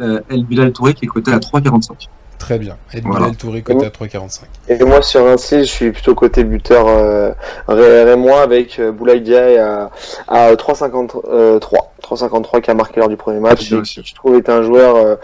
[0.00, 2.08] Euh, El Bilal Touré qui est coté à 3,45.
[2.38, 2.76] Très bien.
[3.02, 3.20] Voilà.
[3.26, 4.40] Bilal Touré côté à 3,45.
[4.68, 7.32] Et moi, sur un je suis plutôt côté buteur euh,
[7.66, 9.90] Ré- Rémois avec euh, Boulaye Diaye à,
[10.28, 11.60] à 3,53.
[12.02, 13.72] 3,53 qui a marqué lors du premier match.
[13.72, 15.16] Et qui, je trouve, est un joueur euh,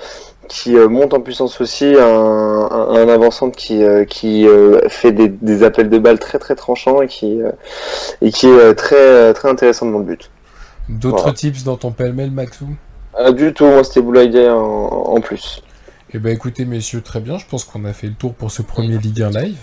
[0.49, 5.13] qui euh, monte en puissance aussi, un, un, un avançant qui, euh, qui euh, fait
[5.13, 7.53] des, des appels de balles très très tranchants et qui, euh,
[8.21, 10.31] et qui est euh, très, euh, très intéressant dans le but.
[10.89, 11.33] D'autres Voilà.
[11.35, 12.67] tips dans ton pêle-mêle, Maxou?
[13.19, 15.63] Euh, du tout, moi c'était Diaye en, en plus.
[16.15, 17.39] Eh ben écoutez, messieurs, très bien.
[17.39, 19.59] Je pense qu'on a fait le tour pour ce premier Ligue 1 live.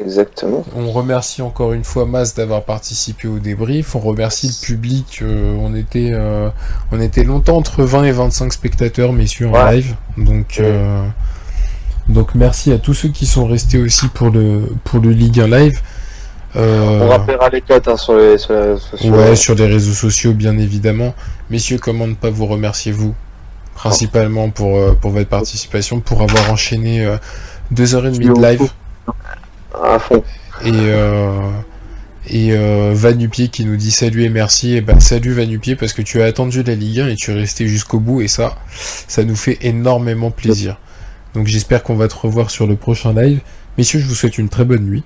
[0.00, 0.64] Exactement.
[0.76, 3.94] On remercie encore une fois Mas d'avoir participé au débrief.
[3.94, 5.20] On remercie le public.
[5.22, 6.48] euh, on était, euh,
[6.90, 9.76] on était longtemps entre 20 et 25 spectateurs, messieurs, en Ouais.
[9.76, 9.94] live.
[10.16, 11.06] Donc, euh,
[12.08, 15.46] donc merci à tous ceux qui sont restés aussi pour le, pour le Ligue 1
[15.46, 15.80] live.
[16.56, 19.14] Euh, On rappellera les cotes hein, sur les, sur les réseaux sociaux.
[19.14, 21.14] Ouais, sur les réseaux sociaux, bien évidemment.
[21.50, 23.14] Messieurs, comment ne pas vous remercier, vous
[23.74, 27.16] Principalement pour, euh, pour votre participation, pour avoir enchaîné euh,
[27.70, 28.68] deux heures et demie de live?
[29.82, 30.22] À fond.
[30.64, 31.50] Et, euh,
[32.28, 34.76] et euh, Vanupier qui nous dit salut et merci.
[34.76, 37.34] Et ben salut Vanupier parce que tu as attendu la Ligue 1 et tu es
[37.34, 38.20] resté jusqu'au bout.
[38.22, 38.56] Et ça,
[39.08, 40.78] ça nous fait énormément plaisir.
[41.34, 43.40] Donc j'espère qu'on va te revoir sur le prochain live.
[43.76, 45.02] Messieurs, je vous souhaite une très bonne nuit.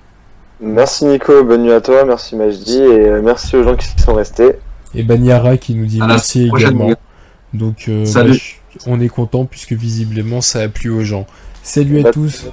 [0.61, 4.13] Merci Nico, bonne nuit à toi, merci Majdi et euh, merci aux gens qui sont
[4.13, 4.51] restés.
[4.93, 6.91] Et Banyara qui nous dit À merci également.
[7.53, 8.59] Donc euh, Salut.
[8.75, 11.25] bah, on est content puisque visiblement ça a plu aux gens.
[11.63, 12.47] Salut à tous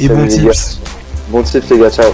[0.00, 0.80] et Salut bon tips.
[1.28, 2.12] Bon tips les gars, ciao.